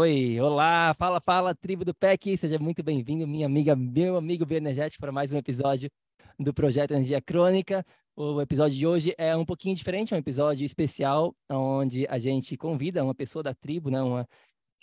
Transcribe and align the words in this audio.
Oi, 0.00 0.38
olá, 0.40 0.94
fala, 0.94 1.20
fala, 1.20 1.56
tribo 1.56 1.84
do 1.84 1.92
PEC, 1.92 2.36
seja 2.36 2.56
muito 2.56 2.84
bem-vindo, 2.84 3.26
minha 3.26 3.46
amiga, 3.46 3.74
meu 3.74 4.16
amigo 4.16 4.46
bioenergético, 4.46 5.00
para 5.00 5.10
mais 5.10 5.32
um 5.32 5.36
episódio 5.36 5.90
do 6.38 6.54
Projeto 6.54 6.92
Energia 6.92 7.20
Crônica. 7.20 7.84
O 8.14 8.40
episódio 8.40 8.76
de 8.76 8.86
hoje 8.86 9.12
é 9.18 9.34
um 9.36 9.44
pouquinho 9.44 9.74
diferente, 9.74 10.14
é 10.14 10.16
um 10.16 10.20
episódio 10.20 10.64
especial, 10.64 11.34
onde 11.50 12.06
a 12.08 12.16
gente 12.16 12.56
convida 12.56 13.02
uma 13.02 13.12
pessoa 13.12 13.42
da 13.42 13.52
tribo, 13.52 13.90
né, 13.90 14.00
uma 14.00 14.24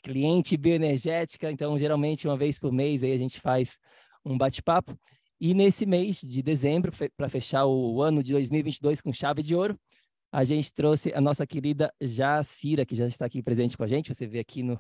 cliente 0.04 0.58
bioenergética, 0.58 1.50
então 1.50 1.80
geralmente 1.80 2.28
uma 2.28 2.36
vez 2.36 2.60
por 2.60 2.74
mês 2.74 3.02
aí 3.02 3.14
a 3.14 3.18
gente 3.18 3.40
faz 3.40 3.80
um 4.26 4.38
bate-papo. 4.38 5.00
E 5.40 5.54
nesse 5.54 5.86
mês 5.86 6.20
de 6.20 6.44
dezembro, 6.44 6.92
para 7.16 7.30
fechar 7.30 7.66
o 7.66 8.02
ano 8.02 8.22
de 8.22 8.34
2022 8.34 9.00
com 9.00 9.14
chave 9.14 9.42
de 9.42 9.56
ouro, 9.56 9.80
a 10.30 10.44
gente 10.44 10.74
trouxe 10.74 11.14
a 11.14 11.22
nossa 11.22 11.48
querida 11.48 11.94
Jacira, 12.02 12.86
que 12.86 12.94
já 12.94 13.08
está 13.08 13.26
aqui 13.26 13.42
presente 13.42 13.78
com 13.78 13.84
a 13.86 13.88
gente. 13.88 14.14
Você 14.14 14.28
vê 14.28 14.40
aqui 14.40 14.62
no, 14.62 14.78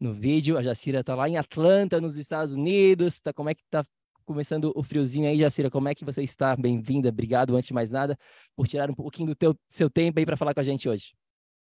no 0.00 0.12
vídeo. 0.12 0.56
A 0.56 0.62
Jacira 0.62 1.00
está 1.00 1.14
lá 1.14 1.28
em 1.28 1.36
Atlanta, 1.36 2.00
nos 2.00 2.16
Estados 2.16 2.54
Unidos. 2.54 3.20
Tá, 3.20 3.32
como 3.32 3.50
é 3.50 3.54
que 3.54 3.62
está 3.62 3.84
começando 4.24 4.72
o 4.74 4.82
friozinho 4.82 5.28
aí, 5.28 5.38
Jacira? 5.38 5.70
Como 5.70 5.88
é 5.88 5.94
que 5.94 6.04
você 6.04 6.22
está? 6.22 6.54
Bem-vinda. 6.56 7.08
Obrigado, 7.08 7.56
antes 7.56 7.68
de 7.68 7.74
mais 7.74 7.90
nada, 7.90 8.18
por 8.54 8.68
tirar 8.68 8.90
um 8.90 8.94
pouquinho 8.94 9.28
do 9.28 9.34
teu, 9.34 9.58
seu 9.68 9.88
tempo 9.88 10.18
aí 10.18 10.26
para 10.26 10.36
falar 10.36 10.54
com 10.54 10.60
a 10.60 10.64
gente 10.64 10.88
hoje. 10.88 11.14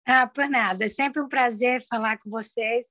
Ah, 0.07 0.27
por 0.27 0.49
nada. 0.49 0.85
É 0.85 0.89
sempre 0.89 1.21
um 1.21 1.29
prazer 1.29 1.85
falar 1.89 2.19
com 2.19 2.31
vocês, 2.31 2.89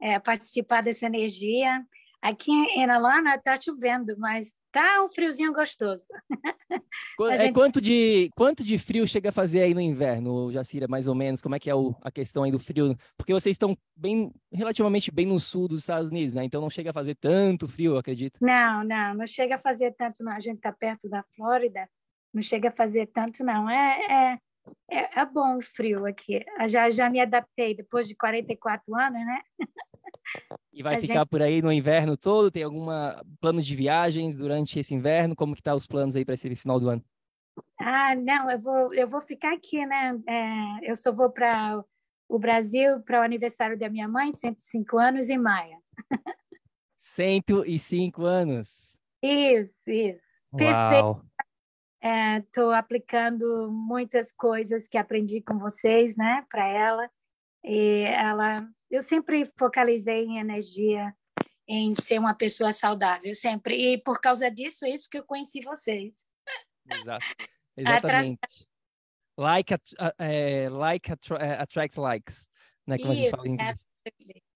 é, 0.00 0.18
participar 0.18 0.82
dessa 0.82 1.06
energia. 1.06 1.84
Aqui 2.24 2.50
em 2.50 2.88
Alana 2.88 3.34
está 3.34 3.54
chovendo, 3.60 4.16
mas 4.18 4.54
tá 4.72 5.04
um 5.04 5.12
friozinho 5.12 5.52
gostoso. 5.52 6.06
É, 7.30 7.38
gente... 7.38 7.54
quanto, 7.54 7.80
de, 7.80 8.30
quanto 8.34 8.64
de 8.64 8.76
frio 8.78 9.06
chega 9.06 9.28
a 9.28 9.32
fazer 9.32 9.62
aí 9.62 9.72
no 9.72 9.80
inverno, 9.80 10.50
Jacira, 10.52 10.88
mais 10.88 11.06
ou 11.06 11.14
menos? 11.14 11.40
Como 11.40 11.54
é 11.54 11.58
que 11.58 11.70
é 11.70 11.74
o, 11.74 11.94
a 12.02 12.10
questão 12.10 12.42
aí 12.42 12.50
do 12.50 12.58
frio? 12.58 12.96
Porque 13.16 13.32
vocês 13.32 13.54
estão 13.54 13.76
bem, 13.96 14.32
relativamente 14.52 15.12
bem 15.12 15.26
no 15.26 15.38
sul 15.38 15.68
dos 15.68 15.80
Estados 15.80 16.10
Unidos, 16.10 16.34
né? 16.34 16.44
Então 16.44 16.60
não 16.60 16.68
chega 16.68 16.90
a 16.90 16.92
fazer 16.92 17.14
tanto 17.14 17.68
frio, 17.68 17.96
acredito. 17.96 18.38
Não, 18.40 18.82
não, 18.82 19.14
não 19.14 19.26
chega 19.26 19.54
a 19.54 19.58
fazer 19.58 19.94
tanto, 19.96 20.24
não. 20.24 20.32
A 20.32 20.40
gente 20.40 20.56
está 20.56 20.72
perto 20.72 21.08
da 21.08 21.22
Flórida, 21.36 21.88
não 22.32 22.42
chega 22.42 22.68
a 22.68 22.72
fazer 22.72 23.06
tanto, 23.06 23.44
não. 23.44 23.70
É, 23.70 24.00
é, 24.10 24.38
é, 24.90 25.20
é 25.20 25.26
bom 25.26 25.58
o 25.58 25.62
frio 25.62 26.04
aqui. 26.06 26.44
Eu 26.58 26.68
já, 26.68 26.90
já 26.90 27.08
me 27.08 27.20
adaptei 27.20 27.74
depois 27.76 28.08
de 28.08 28.16
44 28.16 28.94
anos, 28.94 29.24
né? 29.24 29.40
E 30.72 30.82
vai 30.82 30.96
a 30.96 31.00
ficar 31.00 31.20
gente... 31.20 31.28
por 31.28 31.42
aí 31.42 31.62
no 31.62 31.72
inverno 31.72 32.16
todo? 32.16 32.50
Tem 32.50 32.62
algum 32.62 32.86
plano 33.40 33.62
de 33.62 33.76
viagens 33.76 34.36
durante 34.36 34.78
esse 34.78 34.94
inverno? 34.94 35.36
Como 35.36 35.54
que 35.54 35.62
tá 35.62 35.74
os 35.74 35.86
planos 35.86 36.16
aí 36.16 36.24
para 36.24 36.34
esse 36.34 36.54
final 36.56 36.80
do 36.80 36.88
ano? 36.88 37.04
Ah, 37.78 38.14
não, 38.14 38.50
eu 38.50 38.60
vou, 38.60 38.94
eu 38.94 39.08
vou 39.08 39.20
ficar 39.20 39.54
aqui, 39.54 39.84
né? 39.86 40.20
É, 40.26 40.90
eu 40.90 40.96
só 40.96 41.12
vou 41.12 41.30
para 41.30 41.84
o 42.28 42.38
Brasil 42.38 43.00
para 43.00 43.20
o 43.20 43.22
aniversário 43.22 43.78
da 43.78 43.88
minha 43.88 44.08
mãe, 44.08 44.34
105 44.34 44.98
anos, 44.98 45.30
em 45.30 45.38
maio. 45.38 45.78
105 47.00 48.24
anos. 48.24 49.00
Isso, 49.22 49.90
isso. 49.90 50.26
Uau. 50.52 50.58
Perfeito. 50.58 51.34
Estou 52.46 52.72
é, 52.72 52.78
aplicando 52.78 53.70
muitas 53.72 54.32
coisas 54.32 54.86
que 54.86 54.98
aprendi 54.98 55.40
com 55.40 55.58
vocês, 55.58 56.16
né, 56.16 56.44
para 56.50 56.68
ela. 56.68 57.10
E 57.64 58.04
ela 58.06 58.68
eu 58.94 59.02
sempre 59.02 59.44
focalizei 59.58 60.24
em 60.24 60.38
energia, 60.38 61.14
em 61.66 61.94
ser 61.94 62.18
uma 62.18 62.34
pessoa 62.34 62.72
saudável, 62.72 63.34
sempre. 63.34 63.74
E 63.74 63.98
por 63.98 64.20
causa 64.20 64.48
disso, 64.48 64.84
é 64.84 64.90
isso 64.90 65.08
que 65.10 65.18
eu 65.18 65.24
conheci 65.24 65.60
vocês. 65.60 66.24
Exato. 66.88 67.24
Exatamente. 67.76 68.38
like, 69.36 69.74
é, 70.16 70.68
like 70.70 71.10
é, 71.10 71.52
attract 71.54 71.98
likes, 71.98 72.48
né? 72.86 72.96
Como 72.98 73.12
isso, 73.12 73.20
a 73.20 73.24
gente 73.24 73.30
fala 73.30 73.48
em 73.48 73.52
inglês. 73.52 73.86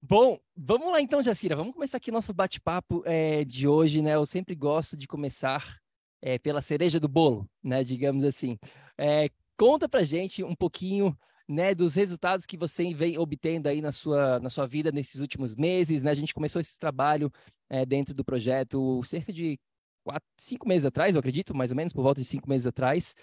Bom, 0.00 0.38
vamos 0.56 0.92
lá 0.92 1.00
então, 1.00 1.20
Jacira. 1.20 1.56
Vamos 1.56 1.74
começar 1.74 1.96
aqui 1.96 2.12
nosso 2.12 2.32
bate-papo 2.32 3.02
é, 3.04 3.44
de 3.44 3.66
hoje, 3.66 4.00
né? 4.02 4.14
Eu 4.14 4.24
sempre 4.24 4.54
gosto 4.54 4.96
de 4.96 5.08
começar 5.08 5.80
é, 6.22 6.38
pela 6.38 6.62
cereja 6.62 7.00
do 7.00 7.08
bolo, 7.08 7.50
né? 7.60 7.82
Digamos 7.82 8.22
assim. 8.22 8.56
É, 8.96 9.28
conta 9.56 9.88
pra 9.88 10.04
gente 10.04 10.44
um 10.44 10.54
pouquinho 10.54 11.18
né, 11.48 11.74
dos 11.74 11.94
resultados 11.94 12.44
que 12.44 12.56
você 12.58 12.92
vem 12.92 13.18
obtendo 13.18 13.68
aí 13.68 13.80
na 13.80 13.90
sua, 13.90 14.38
na 14.38 14.50
sua 14.50 14.66
vida 14.66 14.92
nesses 14.92 15.20
últimos 15.20 15.56
meses, 15.56 16.02
né? 16.02 16.10
A 16.10 16.14
gente 16.14 16.34
começou 16.34 16.60
esse 16.60 16.78
trabalho 16.78 17.32
é, 17.70 17.86
dentro 17.86 18.14
do 18.14 18.24
projeto 18.24 19.02
cerca 19.04 19.32
de 19.32 19.58
quatro, 20.04 20.28
cinco 20.38 20.68
meses 20.68 20.84
atrás, 20.84 21.14
eu 21.14 21.20
acredito, 21.20 21.54
mais 21.54 21.70
ou 21.70 21.76
menos, 21.76 21.92
por 21.92 22.02
volta 22.02 22.20
de 22.20 22.26
cinco 22.26 22.48
meses 22.48 22.66
atrás. 22.66 23.14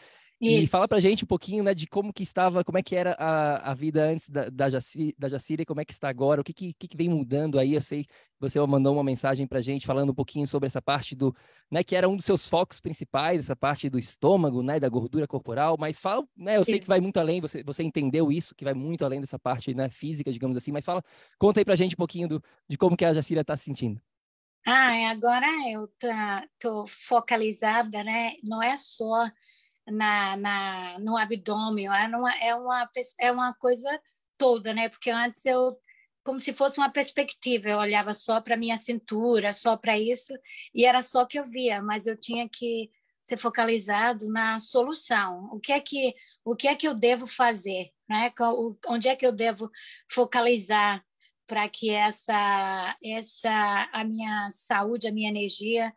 Isso. 0.45 0.63
E 0.63 0.67
fala 0.67 0.87
pra 0.87 0.99
gente 0.99 1.23
um 1.23 1.27
pouquinho, 1.27 1.63
né, 1.63 1.73
de 1.73 1.87
como 1.87 2.13
que 2.13 2.21
estava, 2.21 2.63
como 2.63 2.77
é 2.77 2.83
que 2.83 2.95
era 2.95 3.13
a, 3.13 3.71
a 3.71 3.73
vida 3.73 4.03
antes 4.03 4.29
da, 4.29 4.47
da, 4.49 4.69
Jaci, 4.69 5.15
da 5.17 5.27
Jacira 5.27 5.63
e 5.63 5.65
como 5.65 5.81
é 5.81 5.85
que 5.85 5.91
está 5.91 6.07
agora, 6.07 6.39
o 6.39 6.43
que 6.43 6.53
que, 6.53 6.73
que 6.73 6.95
vem 6.95 7.09
mudando 7.09 7.57
aí, 7.57 7.73
eu 7.73 7.81
sei 7.81 8.03
que 8.03 8.11
você 8.39 8.59
mandou 8.59 8.93
uma 8.93 9.03
mensagem 9.03 9.47
pra 9.47 9.59
gente 9.59 9.87
falando 9.87 10.11
um 10.11 10.13
pouquinho 10.13 10.45
sobre 10.45 10.67
essa 10.67 10.79
parte 10.79 11.15
do, 11.15 11.35
né, 11.71 11.83
que 11.83 11.95
era 11.95 12.07
um 12.07 12.15
dos 12.15 12.25
seus 12.25 12.47
focos 12.47 12.79
principais, 12.79 13.39
essa 13.39 13.55
parte 13.55 13.89
do 13.89 13.97
estômago, 13.97 14.61
né, 14.61 14.79
da 14.79 14.87
gordura 14.87 15.25
corporal, 15.25 15.77
mas 15.79 15.99
fala, 15.99 16.23
né, 16.37 16.57
eu 16.57 16.63
Sim. 16.63 16.73
sei 16.73 16.79
que 16.79 16.87
vai 16.87 16.99
muito 16.99 17.17
além, 17.17 17.41
você, 17.41 17.63
você 17.63 17.81
entendeu 17.81 18.31
isso, 18.31 18.53
que 18.53 18.63
vai 18.63 18.75
muito 18.75 19.03
além 19.03 19.19
dessa 19.19 19.39
parte, 19.39 19.73
né, 19.73 19.89
física, 19.89 20.31
digamos 20.31 20.55
assim, 20.55 20.71
mas 20.71 20.85
fala, 20.85 21.03
conta 21.39 21.59
aí 21.59 21.65
pra 21.65 21.75
gente 21.75 21.95
um 21.95 21.97
pouquinho 21.97 22.27
do, 22.27 22.43
de 22.69 22.77
como 22.77 22.95
que 22.95 23.05
a 23.05 23.13
Jacira 23.13 23.41
está 23.41 23.57
se 23.57 23.63
sentindo. 23.63 23.99
Ah, 24.67 25.09
agora 25.11 25.47
eu 25.71 25.87
tá, 25.99 26.47
tô 26.59 26.85
focalizada, 26.87 28.03
né, 28.03 28.33
não 28.43 28.61
é 28.61 28.77
só 28.77 29.27
na, 29.87 30.35
na, 30.37 30.99
no 30.99 31.17
abdômen, 31.17 31.87
é 31.87 32.07
uma, 32.07 32.35
é, 32.37 32.55
uma, 32.55 32.89
é 33.19 33.31
uma 33.31 33.53
coisa 33.53 34.01
toda, 34.37 34.73
né? 34.73 34.89
Porque 34.89 35.09
antes 35.09 35.45
eu, 35.45 35.77
como 36.23 36.39
se 36.39 36.53
fosse 36.53 36.77
uma 36.79 36.89
perspectiva, 36.89 37.69
eu 37.69 37.77
olhava 37.77 38.13
só 38.13 38.41
para 38.41 38.57
minha 38.57 38.77
cintura, 38.77 39.53
só 39.53 39.77
para 39.77 39.97
isso, 39.97 40.33
e 40.73 40.85
era 40.85 41.01
só 41.01 41.25
que 41.25 41.39
eu 41.39 41.45
via, 41.45 41.81
mas 41.81 42.07
eu 42.07 42.17
tinha 42.17 42.49
que 42.49 42.89
ser 43.23 43.37
focalizado 43.37 44.27
na 44.27 44.59
solução. 44.59 45.49
O 45.51 45.59
que 45.59 45.71
é 45.71 45.79
que, 45.79 46.13
o 46.43 46.55
que, 46.55 46.67
é 46.67 46.75
que 46.75 46.87
eu 46.87 46.93
devo 46.93 47.25
fazer? 47.25 47.89
Né? 48.07 48.31
Onde 48.87 49.09
é 49.09 49.15
que 49.15 49.25
eu 49.25 49.31
devo 49.31 49.69
focalizar 50.09 51.03
para 51.47 51.67
que 51.69 51.89
essa, 51.89 52.95
essa 53.03 53.89
a 53.91 54.03
minha 54.03 54.49
saúde, 54.51 55.07
a 55.07 55.11
minha 55.11 55.29
energia 55.29 55.93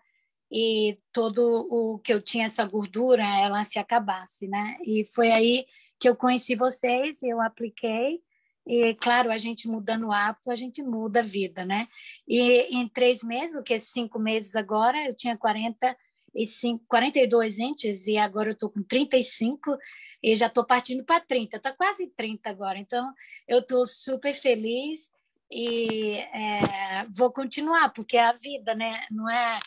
e 0.50 0.98
todo 1.12 1.42
o 1.70 1.98
que 1.98 2.12
eu 2.12 2.20
tinha 2.22 2.46
essa 2.46 2.64
gordura 2.64 3.22
ela 3.22 3.64
se 3.64 3.78
acabasse, 3.78 4.48
né? 4.48 4.76
E 4.84 5.04
foi 5.04 5.30
aí 5.30 5.66
que 5.98 6.08
eu 6.08 6.16
conheci 6.16 6.54
vocês, 6.54 7.22
eu 7.22 7.40
apliquei 7.40 8.20
e 8.66 8.94
claro 8.94 9.30
a 9.30 9.38
gente 9.38 9.66
mudando 9.66 10.06
o 10.06 10.12
hábito 10.12 10.50
a 10.50 10.56
gente 10.56 10.82
muda 10.82 11.20
a 11.20 11.22
vida, 11.22 11.64
né? 11.64 11.88
E 12.26 12.76
em 12.76 12.88
três 12.88 13.22
meses, 13.22 13.56
o 13.56 13.62
que 13.62 13.74
é 13.74 13.78
cinco 13.78 14.18
meses 14.18 14.54
agora, 14.54 15.06
eu 15.06 15.14
tinha 15.14 15.36
45, 15.36 16.84
42 16.88 17.58
antes 17.60 18.06
e 18.06 18.16
agora 18.16 18.50
eu 18.50 18.54
estou 18.54 18.70
com 18.70 18.82
35 18.82 19.76
e 20.22 20.34
já 20.34 20.46
estou 20.46 20.64
partindo 20.64 21.04
para 21.04 21.20
30, 21.20 21.56
está 21.56 21.72
quase 21.72 22.08
30 22.08 22.50
agora. 22.50 22.78
Então, 22.78 23.12
eu 23.46 23.60
estou 23.60 23.86
super 23.86 24.34
feliz 24.34 25.10
e 25.50 26.16
é, 26.16 27.06
vou 27.10 27.32
continuar, 27.32 27.90
porque 27.90 28.16
é 28.16 28.24
a 28.24 28.32
vida, 28.32 28.74
né? 28.74 29.06
Não 29.10 29.28
é, 29.30 29.58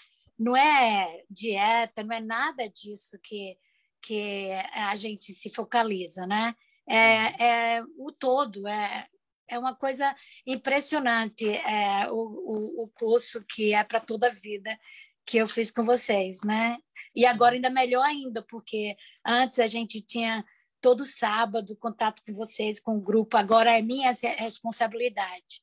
não 0.41 0.57
é 0.57 1.23
dieta, 1.29 2.03
não 2.03 2.15
é 2.15 2.19
nada 2.19 2.67
disso 2.67 3.19
que, 3.21 3.55
que 4.01 4.49
a 4.73 4.95
gente 4.95 5.33
se 5.33 5.53
focaliza, 5.53 6.25
né? 6.25 6.55
É, 6.89 6.97
uhum. 6.97 7.35
é 7.39 7.83
o 7.95 8.11
todo, 8.11 8.67
é, 8.67 9.07
é 9.47 9.59
uma 9.59 9.75
coisa 9.75 10.15
impressionante 10.45 11.47
é, 11.47 12.09
o, 12.09 12.15
o, 12.15 12.83
o 12.83 12.88
curso 12.89 13.45
que 13.47 13.71
é 13.73 13.83
para 13.83 13.99
toda 13.99 14.27
a 14.27 14.33
vida 14.33 14.75
que 15.23 15.38
eu 15.38 15.47
fiz 15.47 15.69
com 15.69 15.85
vocês, 15.85 16.41
né? 16.43 16.77
E 17.15 17.23
agora 17.23 17.53
ainda 17.53 17.69
melhor 17.69 18.03
ainda, 18.03 18.43
porque 18.49 18.97
antes 19.23 19.59
a 19.59 19.67
gente 19.67 20.01
tinha 20.01 20.43
todo 20.81 21.05
sábado 21.05 21.77
contato 21.77 22.23
com 22.25 22.33
vocês, 22.33 22.79
com 22.79 22.97
o 22.97 23.01
grupo, 23.01 23.38
agora 23.38 23.77
é 23.77 23.81
minha 23.83 24.11
responsabilidade. 24.39 25.61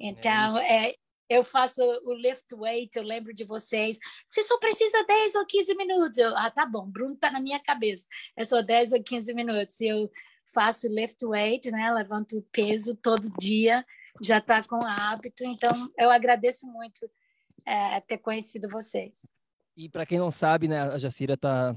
Então, 0.00 0.58
é, 0.58 0.88
é 0.88 0.94
eu 1.28 1.42
faço 1.42 1.80
o 1.82 2.14
lift 2.14 2.52
weight, 2.54 2.96
eu 2.96 3.02
lembro 3.02 3.32
de 3.32 3.44
vocês. 3.44 3.98
Você 4.28 4.42
só 4.42 4.58
precisa 4.58 5.04
10 5.04 5.34
ou 5.36 5.46
15 5.46 5.74
minutos. 5.74 6.18
Eu, 6.18 6.36
ah, 6.36 6.50
tá 6.50 6.66
bom, 6.66 6.86
Bruno 6.86 7.16
tá 7.16 7.30
na 7.30 7.40
minha 7.40 7.60
cabeça. 7.60 8.06
É 8.36 8.44
só 8.44 8.60
10 8.60 8.92
ou 8.92 9.02
15 9.02 9.34
minutos. 9.34 9.80
Eu 9.80 10.10
faço 10.52 10.88
lift 10.88 11.22
weight, 11.24 11.70
né? 11.70 11.92
Levanto 11.92 12.46
peso 12.52 12.94
todo 12.96 13.30
dia, 13.38 13.84
já 14.20 14.40
tá 14.40 14.62
com 14.62 14.84
hábito. 14.84 15.44
Então, 15.44 15.70
eu 15.98 16.10
agradeço 16.10 16.66
muito 16.66 17.10
é, 17.64 18.00
ter 18.00 18.18
conhecido 18.18 18.68
vocês. 18.68 19.22
E 19.76 19.88
para 19.88 20.06
quem 20.06 20.18
não 20.18 20.30
sabe, 20.30 20.68
né, 20.68 20.82
a 20.82 20.98
Jacira 20.98 21.36
tá 21.36 21.74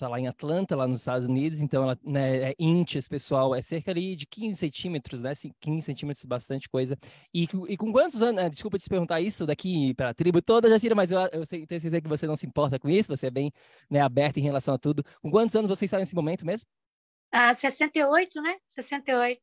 tá 0.00 0.08
lá 0.08 0.18
em 0.18 0.26
Atlanta, 0.26 0.74
lá 0.74 0.86
nos 0.86 1.00
Estados 1.00 1.26
Unidos, 1.26 1.60
então 1.60 1.84
ela 1.84 1.98
né, 2.02 2.50
é 2.50 2.54
inches, 2.58 3.06
pessoal, 3.06 3.54
é 3.54 3.62
cerca 3.62 3.90
ali 3.90 4.16
de 4.16 4.26
15 4.26 4.56
centímetros, 4.56 5.20
né? 5.20 5.32
15 5.60 5.82
centímetros, 5.82 6.24
bastante 6.24 6.68
coisa. 6.68 6.98
E, 7.32 7.46
e 7.68 7.76
com 7.76 7.92
quantos 7.92 8.22
anos, 8.22 8.42
né, 8.42 8.48
desculpa 8.48 8.78
te 8.78 8.88
perguntar 8.88 9.20
isso 9.20 9.46
daqui 9.46 9.94
para 9.94 10.10
a 10.10 10.14
tribo 10.14 10.40
toda, 10.42 10.68
Jacira, 10.68 10.94
mas 10.94 11.10
eu, 11.10 11.20
eu 11.32 11.44
sei, 11.44 11.66
tenho 11.66 11.80
certeza 11.80 12.00
que 12.00 12.08
você 12.08 12.26
não 12.26 12.36
se 12.36 12.46
importa 12.46 12.78
com 12.78 12.88
isso, 12.88 13.14
você 13.14 13.26
é 13.26 13.30
bem 13.30 13.52
né, 13.88 14.00
aberta 14.00 14.40
em 14.40 14.42
relação 14.42 14.74
a 14.74 14.78
tudo. 14.78 15.04
Com 15.22 15.30
quantos 15.30 15.54
anos 15.54 15.68
você 15.68 15.84
está 15.84 15.98
nesse 15.98 16.14
momento 16.14 16.44
mesmo? 16.44 16.66
Ah, 17.30 17.54
68, 17.54 18.40
né? 18.42 18.56
68. 18.66 19.40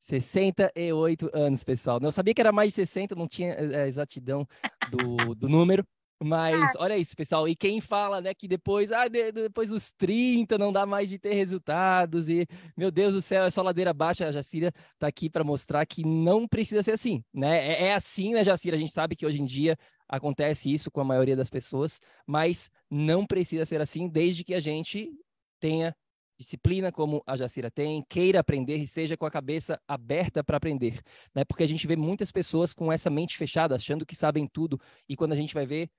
68 0.00 1.30
anos, 1.32 1.62
pessoal. 1.62 1.98
Eu 2.02 2.10
sabia 2.10 2.34
que 2.34 2.40
era 2.40 2.52
mais 2.52 2.70
de 2.70 2.74
60, 2.76 3.14
não 3.14 3.28
tinha 3.28 3.52
é, 3.52 3.86
exatidão 3.86 4.46
do, 4.90 5.34
do 5.34 5.48
número, 5.48 5.86
mas 6.22 6.76
ah. 6.76 6.80
olha 6.80 6.98
isso, 6.98 7.16
pessoal. 7.16 7.48
E 7.48 7.56
quem 7.56 7.80
fala, 7.80 8.20
né, 8.20 8.34
que 8.34 8.46
depois, 8.46 8.92
ah, 8.92 9.08
de, 9.08 9.32
depois 9.32 9.70
dos 9.70 9.90
30 9.92 10.58
não 10.58 10.70
dá 10.70 10.84
mais 10.84 11.08
de 11.08 11.18
ter 11.18 11.32
resultados 11.32 12.28
e, 12.28 12.46
meu 12.76 12.90
Deus 12.90 13.14
do 13.14 13.22
céu, 13.22 13.44
é 13.44 13.50
só 13.50 13.62
ladeira 13.62 13.94
baixa. 13.94 14.26
A 14.26 14.32
Jacira 14.32 14.72
tá 14.98 15.06
aqui 15.06 15.30
para 15.30 15.42
mostrar 15.42 15.84
que 15.86 16.04
não 16.04 16.46
precisa 16.46 16.82
ser 16.82 16.92
assim, 16.92 17.24
né? 17.32 17.66
É, 17.66 17.84
é, 17.84 17.94
assim, 17.94 18.34
né, 18.34 18.44
Jacira? 18.44 18.76
A 18.76 18.80
gente 18.80 18.92
sabe 18.92 19.16
que 19.16 19.24
hoje 19.24 19.40
em 19.40 19.46
dia 19.46 19.78
acontece 20.06 20.72
isso 20.72 20.90
com 20.90 21.00
a 21.00 21.04
maioria 21.04 21.36
das 21.36 21.48
pessoas, 21.48 22.00
mas 22.26 22.70
não 22.90 23.24
precisa 23.26 23.64
ser 23.64 23.80
assim 23.80 24.06
desde 24.08 24.44
que 24.44 24.54
a 24.54 24.60
gente 24.60 25.10
tenha 25.58 25.94
disciplina 26.40 26.90
como 26.90 27.22
a 27.26 27.36
Jacira 27.36 27.70
tem, 27.70 28.02
queira 28.08 28.40
aprender, 28.40 28.76
esteja 28.76 29.14
com 29.14 29.26
a 29.26 29.30
cabeça 29.30 29.78
aberta 29.86 30.42
para 30.42 30.56
aprender, 30.56 31.00
né? 31.34 31.44
Porque 31.44 31.62
a 31.62 31.66
gente 31.66 31.86
vê 31.86 31.96
muitas 31.96 32.32
pessoas 32.32 32.72
com 32.72 32.90
essa 32.90 33.10
mente 33.10 33.36
fechada, 33.36 33.74
achando 33.74 34.06
que 34.06 34.16
sabem 34.16 34.46
tudo, 34.46 34.80
e 35.06 35.14
quando 35.14 35.32
a 35.32 35.36
gente 35.36 35.52
vai 35.52 35.66
ver, 35.66 35.90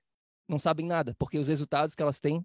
não 0.48 0.58
sabem 0.58 0.86
nada, 0.86 1.14
porque 1.18 1.38
os 1.38 1.48
resultados 1.48 1.94
que 1.94 2.02
elas 2.02 2.20
têm 2.20 2.44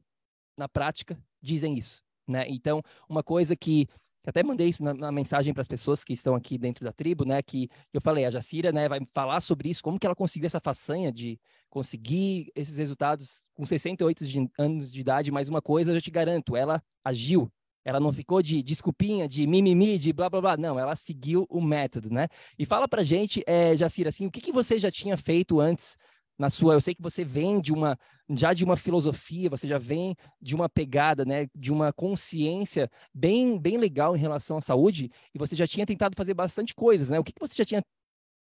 na 0.57 0.67
prática 0.67 1.17
dizem 1.41 1.77
isso, 1.77 2.01
né? 2.27 2.45
Então, 2.47 2.81
uma 3.07 3.23
coisa 3.23 3.55
que 3.55 3.88
até 4.25 4.44
mandei 4.44 4.67
isso 4.67 4.83
na, 4.83 4.94
na 4.94 5.09
mensagem 5.09 5.53
para 5.53 5.61
as 5.61 5.69
pessoas 5.69 6.03
que 6.03 6.11
estão 6.11 6.35
aqui 6.35 6.57
dentro 6.57 6.83
da 6.83 6.91
tribo, 6.91 7.23
né? 7.23 7.41
Que 7.41 7.69
eu 7.94 8.01
falei, 8.01 8.25
a 8.25 8.29
Jacira, 8.29 8.73
né, 8.73 8.89
vai 8.89 8.99
falar 9.13 9.39
sobre 9.39 9.69
isso, 9.69 9.81
como 9.81 9.97
que 9.97 10.05
ela 10.05 10.15
conseguiu 10.15 10.47
essa 10.47 10.59
façanha 10.59 11.13
de 11.13 11.39
conseguir 11.69 12.51
esses 12.53 12.77
resultados 12.77 13.45
com 13.53 13.65
68 13.65 14.25
de, 14.25 14.49
anos 14.59 14.91
de 14.91 14.99
idade, 14.99 15.31
mas 15.31 15.47
uma 15.47 15.61
coisa 15.61 15.94
eu 15.94 16.01
te 16.01 16.11
garanto, 16.11 16.57
ela 16.57 16.83
agiu, 17.05 17.49
ela 17.85 18.01
não 18.01 18.11
ficou 18.11 18.41
de 18.41 18.61
desculpinha, 18.61 19.29
de 19.29 19.47
mimimi, 19.47 19.97
de 19.97 20.11
blá 20.11 20.29
blá 20.29 20.41
blá. 20.41 20.57
Não, 20.57 20.77
ela 20.77 20.94
seguiu 20.97 21.47
o 21.49 21.61
método, 21.61 22.09
né? 22.09 22.27
E 22.59 22.65
fala 22.65 22.85
pra 22.85 23.01
gente, 23.01 23.41
é, 23.47 23.77
Jacira, 23.77 24.09
assim, 24.09 24.25
o 24.25 24.31
que, 24.31 24.41
que 24.41 24.51
você 24.51 24.77
já 24.77 24.91
tinha 24.91 25.15
feito 25.15 25.61
antes 25.61 25.95
na 26.38 26.50
sua. 26.50 26.74
Eu 26.74 26.81
sei 26.81 26.94
que 26.94 27.01
você 27.01 27.24
vem 27.24 27.60
de 27.60 27.74
uma 27.74 27.98
já 28.30 28.54
de 28.54 28.63
uma 28.63 28.75
filosofia, 28.75 29.50
você 29.50 29.66
já 29.66 29.78
vem 29.78 30.16
de 30.42 30.54
uma 30.54 30.68
pegada, 30.68 31.24
né, 31.24 31.48
de 31.56 31.72
uma 31.72 31.94
consciência 31.94 32.89
bem 33.13 33.57
bem 33.57 33.78
legal 33.78 34.16
em 34.16 34.19
relação 34.19 34.57
à 34.57 34.62
saúde, 34.62 35.10
e 35.34 35.38
você 35.38 35.56
já 35.56 35.66
tinha 35.66 35.86
tentado 35.86 36.16
fazer 36.16 36.34
bastante 36.34 36.75
coisas, 36.75 37.10
né? 37.10 37.19
O 37.19 37.24
que, 37.24 37.34
que 37.34 37.39
você 37.39 37.56
já 37.56 37.66
tinha 37.66 37.84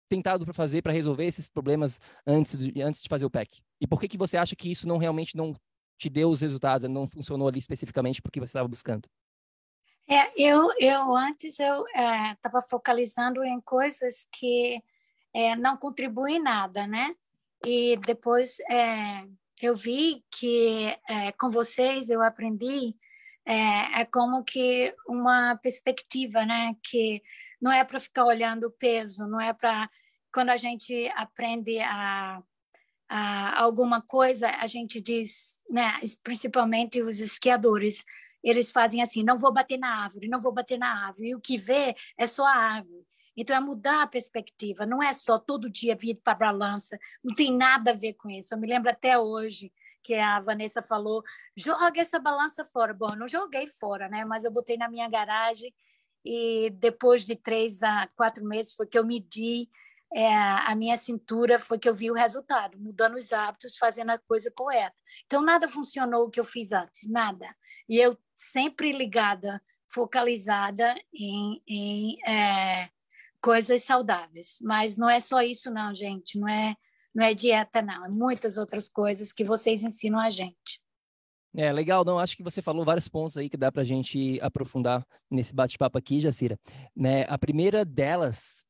tentado 0.09 0.45
para 0.45 0.53
fazer 0.53 0.81
para 0.81 0.93
resolver 0.93 1.25
esses 1.25 1.49
problemas 1.49 1.99
antes 2.25 2.57
de, 2.57 2.81
antes 2.81 3.01
de 3.01 3.09
fazer 3.09 3.25
o 3.25 3.29
PEC? 3.29 3.61
E 3.79 3.87
por 3.87 3.99
que 3.99 4.07
que 4.07 4.17
você 4.17 4.37
acha 4.37 4.55
que 4.55 4.69
isso 4.69 4.87
não 4.87 4.97
realmente 4.97 5.35
não 5.35 5.55
te 5.97 6.09
deu 6.09 6.29
os 6.29 6.41
resultados, 6.41 6.87
não 6.89 7.07
funcionou 7.07 7.47
ali 7.47 7.59
especificamente 7.59 8.21
porque 8.21 8.39
você 8.39 8.49
estava 8.49 8.67
buscando? 8.67 9.09
É, 10.09 10.31
eu, 10.41 10.69
eu 10.79 11.15
antes 11.15 11.59
eu 11.59 11.85
estava 11.87 12.59
é, 12.59 12.69
focalizando 12.69 13.43
em 13.43 13.59
coisas 13.59 14.25
que 14.31 14.81
é, 15.33 15.55
não 15.55 15.75
contribuem 15.75 16.41
nada, 16.41 16.87
né? 16.87 17.13
E 17.65 17.97
depois 17.97 18.59
é, 18.69 19.23
eu 19.61 19.75
vi 19.75 20.23
que 20.31 20.95
é, 21.09 21.31
com 21.33 21.49
vocês 21.49 22.09
eu 22.09 22.21
aprendi 22.21 22.95
é, 23.45 24.01
é, 24.01 24.05
como 24.05 24.43
que 24.43 24.93
uma 25.07 25.55
perspectiva, 25.57 26.45
né? 26.45 26.75
Que 26.83 27.21
não 27.61 27.71
é 27.71 27.83
para 27.83 27.99
ficar 27.99 28.25
olhando 28.25 28.65
o 28.65 28.71
peso, 28.71 29.25
não 29.27 29.39
é 29.39 29.53
para 29.53 29.89
quando 30.33 30.49
a 30.49 30.57
gente 30.57 31.07
aprende 31.15 31.79
a, 31.79 32.41
a 33.09 33.61
alguma 33.61 34.01
coisa, 34.01 34.49
a 34.49 34.67
gente 34.67 35.01
diz, 35.01 35.61
né? 35.69 35.97
Principalmente 36.23 37.01
os 37.01 37.19
esquiadores 37.19 38.03
eles 38.43 38.71
fazem 38.71 39.01
assim: 39.01 39.23
não 39.23 39.37
vou 39.37 39.53
bater 39.53 39.77
na 39.77 40.03
árvore, 40.03 40.27
não 40.27 40.39
vou 40.39 40.53
bater 40.53 40.77
na 40.77 41.07
árvore. 41.07 41.29
E 41.29 41.35
o 41.35 41.41
que 41.41 41.57
vê 41.57 41.95
é 42.17 42.27
só 42.27 42.45
a 42.45 42.55
árvore. 42.55 43.06
Então, 43.37 43.55
é 43.55 43.59
mudar 43.59 44.01
a 44.01 44.07
perspectiva, 44.07 44.85
não 44.85 45.01
é 45.01 45.13
só 45.13 45.37
todo 45.37 45.69
dia 45.69 45.95
vir 45.95 46.15
para 46.15 46.33
a 46.33 46.51
balança, 46.51 46.97
não 47.23 47.35
tem 47.35 47.55
nada 47.55 47.91
a 47.91 47.95
ver 47.95 48.13
com 48.13 48.29
isso. 48.31 48.53
Eu 48.53 48.59
me 48.59 48.67
lembro 48.67 48.89
até 48.89 49.19
hoje 49.19 49.71
que 50.01 50.15
a 50.15 50.39
Vanessa 50.39 50.81
falou: 50.81 51.23
joga 51.55 52.01
essa 52.01 52.19
balança 52.19 52.65
fora. 52.65 52.93
Bom, 52.93 53.15
não 53.15 53.27
joguei 53.27 53.67
fora, 53.67 54.09
né? 54.09 54.25
mas 54.25 54.43
eu 54.43 54.51
botei 54.51 54.77
na 54.77 54.89
minha 54.89 55.07
garagem 55.07 55.73
e 56.25 56.69
depois 56.71 57.25
de 57.25 57.35
três 57.35 57.83
a 57.83 58.07
quatro 58.15 58.43
meses 58.43 58.73
foi 58.73 58.87
que 58.87 58.97
eu 58.97 59.05
medi 59.05 59.69
é, 60.13 60.33
a 60.35 60.75
minha 60.75 60.97
cintura, 60.97 61.59
foi 61.59 61.77
que 61.77 61.87
eu 61.87 61.95
vi 61.95 62.09
o 62.09 62.13
resultado, 62.13 62.79
mudando 62.79 63.15
os 63.15 63.33
hábitos, 63.33 63.77
fazendo 63.77 64.11
a 64.11 64.17
coisa 64.17 64.51
correta. 64.51 64.95
Então, 65.25 65.41
nada 65.41 65.67
funcionou 65.67 66.25
o 66.25 66.29
que 66.29 66.39
eu 66.39 66.45
fiz 66.45 66.71
antes, 66.71 67.09
nada. 67.09 67.55
E 67.87 67.97
eu 67.97 68.17
sempre 68.33 68.91
ligada, 68.91 69.61
focalizada 69.89 70.95
em, 71.13 71.61
em 71.67 72.17
é, 72.25 72.89
coisas 73.47 73.81
saudáveis. 73.83 74.57
Mas 74.61 74.97
não 74.97 75.09
é 75.09 75.21
só 75.21 75.41
isso, 75.41 75.71
não, 75.71 75.95
gente. 75.95 76.37
Não 76.37 76.49
é, 76.49 76.75
não 77.15 77.25
é 77.25 77.33
dieta, 77.33 77.81
não. 77.81 78.03
É 78.03 78.09
muitas 78.11 78.57
outras 78.57 78.89
coisas 78.89 79.31
que 79.31 79.45
vocês 79.45 79.85
ensinam 79.85 80.19
a 80.19 80.29
gente. 80.29 80.81
É, 81.55 81.71
legal, 81.71 82.03
não, 82.03 82.19
acho 82.19 82.35
que 82.35 82.43
você 82.43 82.61
falou 82.61 82.83
vários 82.83 83.07
pontos 83.07 83.37
aí 83.37 83.49
que 83.49 83.55
dá 83.55 83.71
para 83.71 83.83
a 83.83 83.85
gente 83.85 84.37
aprofundar 84.41 85.07
nesse 85.31 85.55
bate-papo 85.55 85.97
aqui, 85.97 86.19
Jacira. 86.19 86.59
Né, 86.93 87.23
a 87.29 87.37
primeira 87.37 87.85
delas, 87.85 88.65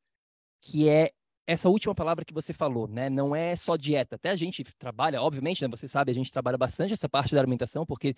que 0.62 0.88
é 0.88 1.12
essa 1.48 1.70
última 1.70 1.96
palavra 1.96 2.24
que 2.24 2.34
você 2.34 2.54
falou, 2.54 2.88
né? 2.88 3.10
Não 3.10 3.36
é 3.36 3.56
só 3.56 3.76
dieta. 3.76 4.16
Até 4.16 4.30
a 4.30 4.36
gente 4.36 4.64
trabalha, 4.78 5.22
obviamente, 5.22 5.64
né? 5.64 5.68
Você 5.70 5.88
sabe, 5.88 6.12
a 6.12 6.16
gente 6.16 6.32
trabalha 6.32 6.58
bastante 6.58 6.94
essa 6.94 7.10
parte 7.10 7.34
da 7.34 7.42
alimentação, 7.42 7.84
porque 7.84 8.14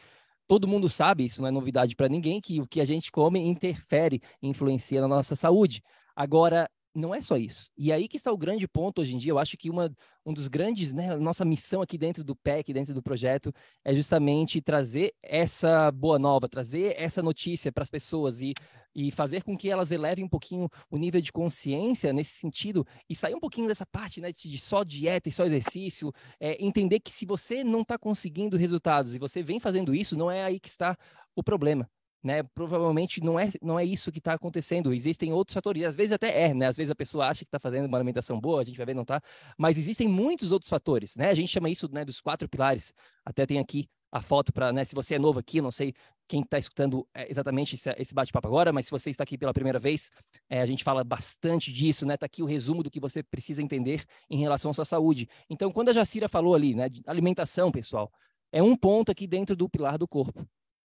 todo 0.46 0.68
mundo 0.68 0.90
sabe, 0.90 1.24
isso 1.24 1.42
não 1.42 1.48
é 1.48 1.52
novidade 1.52 1.96
para 1.96 2.10
ninguém, 2.10 2.42
que 2.42 2.60
o 2.60 2.68
que 2.68 2.82
a 2.82 2.86
gente 2.86 3.12
come 3.12 3.40
interfere, 3.40 4.22
influencia 4.42 5.00
na 5.00 5.08
nossa 5.08 5.36
saúde. 5.36 5.82
Agora, 6.20 6.70
não 6.94 7.16
é 7.16 7.22
só 7.22 7.38
isso. 7.38 7.72
E 7.78 7.94
aí 7.94 8.06
que 8.06 8.18
está 8.18 8.30
o 8.30 8.38
grande 8.38 8.68
ponto 8.68 9.00
hoje 9.00 9.16
em 9.16 9.18
dia. 9.18 9.32
Eu 9.32 9.40
acho 9.40 9.56
que 9.56 9.70
uma, 9.70 9.90
um 10.26 10.34
dos 10.34 10.50
grandes, 10.50 10.92
né, 10.92 11.16
nossa 11.16 11.46
missão 11.46 11.82
aqui 11.82 11.98
dentro 11.98 12.26
do 12.26 12.36
PEC, 12.36 12.74
dentro 12.74 12.94
do 12.94 13.02
projeto, 13.02 13.54
é 13.86 13.96
justamente 13.96 14.62
trazer 14.62 15.14
essa 15.24 15.90
boa 15.94 16.20
nova, 16.20 16.50
trazer 16.50 16.94
essa 16.98 17.24
notícia 17.24 17.72
para 17.72 17.84
as 17.84 17.90
pessoas 17.90 18.42
e 18.42 18.54
e 18.96 19.12
fazer 19.12 19.44
com 19.44 19.56
que 19.56 19.70
elas 19.70 19.92
elevem 19.92 20.26
um 20.26 20.28
pouquinho 20.28 20.68
o 20.90 20.98
nível 20.98 21.22
de 21.22 21.32
consciência 21.32 22.12
nesse 22.12 22.32
sentido 22.32 22.86
e 23.08 23.16
sair 23.16 23.36
um 23.36 23.40
pouquinho 23.40 23.68
dessa 23.68 23.86
parte 23.86 24.20
né, 24.20 24.32
de 24.32 24.58
só 24.58 24.84
dieta 24.84 25.30
e 25.30 25.32
só 25.32 25.46
exercício, 25.46 26.12
é, 26.40 26.62
entender 26.62 27.00
que 27.00 27.12
se 27.12 27.24
você 27.24 27.64
não 27.64 27.82
está 27.82 28.00
conseguindo 28.00 28.58
resultados 28.58 29.14
e 29.14 29.20
você 29.20 29.44
vem 29.44 29.60
fazendo 29.60 29.94
isso, 29.94 30.18
não 30.18 30.30
é 30.30 30.44
aí 30.44 30.60
que 30.60 30.68
está 30.68 30.98
o 31.36 31.44
problema. 31.44 31.88
Né, 32.22 32.44
provavelmente 32.44 33.22
não 33.24 33.40
é, 33.40 33.50
não 33.62 33.80
é 33.80 33.86
isso 33.86 34.12
que 34.12 34.20
está 34.20 34.34
acontecendo. 34.34 34.94
Existem 34.94 35.32
outros 35.32 35.54
fatores, 35.54 35.84
às 35.86 35.96
vezes 35.96 36.12
até 36.12 36.48
é, 36.48 36.54
né? 36.54 36.68
Às 36.68 36.76
vezes 36.76 36.92
a 36.92 36.96
pessoa 36.96 37.28
acha 37.28 37.46
que 37.46 37.48
está 37.48 37.60
fazendo 37.60 37.86
uma 37.86 37.98
alimentação 37.98 38.38
boa, 38.38 38.62
a 38.62 38.66
gente 38.66 38.76
vai 38.76 38.86
ver 38.86 38.94
não 38.94 39.04
está, 39.04 39.22
mas 39.58 39.78
existem 39.78 40.06
muitos 40.06 40.52
outros 40.52 40.70
fatores, 40.70 41.16
né? 41.16 41.30
A 41.30 41.34
gente 41.34 41.48
chama 41.48 41.70
isso 41.70 41.90
né, 41.90 42.04
dos 42.04 42.20
quatro 42.20 42.50
pilares. 42.50 42.94
Até 43.24 43.46
tem 43.46 43.58
aqui 43.58 43.88
a 44.12 44.22
foto 44.22 44.52
para, 44.52 44.74
né, 44.74 44.84
se 44.84 44.96
você 44.96 45.16
é 45.16 45.20
novo 45.20 45.40
aqui, 45.40 45.62
não 45.62 45.72
sei 45.72 45.94
quem 46.28 46.42
está 46.42 46.58
escutando 46.58 47.08
é, 47.14 47.30
exatamente 47.30 47.76
esse, 47.76 48.14
bate-papo 48.14 48.48
agora, 48.48 48.72
mas 48.72 48.86
se 48.86 48.92
você 48.92 49.10
está 49.10 49.24
aqui 49.24 49.38
pela 49.38 49.54
primeira 49.54 49.80
vez, 49.80 50.12
é, 50.50 50.62
a 50.62 50.66
gente 50.66 50.84
fala 50.84 51.04
bastante 51.04 51.72
disso, 51.72 52.06
né? 52.06 52.16
Está 52.16 52.26
aqui 52.26 52.44
o 52.44 52.46
resumo 52.46 52.84
do 52.84 52.92
que 52.92 53.00
você 53.00 53.24
precisa 53.24 53.62
entender 53.62 54.04
em 54.30 54.40
relação 54.40 54.72
à 54.72 54.74
sua 54.74 54.86
saúde. 54.86 55.28
Então, 55.50 55.72
quando 55.72 55.90
a 55.90 55.94
Jacira 55.94 56.30
falou 56.30 56.54
ali, 56.54 56.76
né, 56.76 56.90
de 56.90 57.02
alimentação, 57.08 57.72
pessoal, 57.72 58.12
é 58.52 58.62
um 58.62 58.76
ponto 58.76 59.12
aqui 59.12 59.28
dentro 59.28 59.56
do 59.56 59.68
pilar 59.68 59.98
do 59.98 60.08
corpo. 60.08 60.48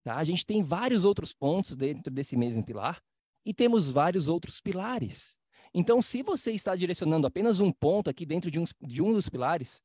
Tá? 0.06 0.18
A 0.18 0.24
gente 0.24 0.46
tem 0.46 0.62
vários 0.62 1.04
outros 1.04 1.34
pontos 1.34 1.76
dentro 1.76 2.14
desse 2.14 2.38
mesmo 2.38 2.64
pilar 2.64 3.02
e 3.44 3.52
temos 3.56 3.90
vários 3.90 4.30
outros 4.30 4.62
pilares. 4.62 5.36
Então, 5.74 6.00
se 6.00 6.22
você 6.22 6.52
está 6.52 6.76
direcionando 6.76 7.26
apenas 7.26 7.60
um 7.60 7.72
ponto 7.72 8.08
aqui 8.08 8.24
dentro 8.24 8.52
de 8.52 8.60
um, 8.60 8.66
de 8.84 9.02
um 9.02 9.14
dos 9.14 9.28
pilares, 9.28 9.82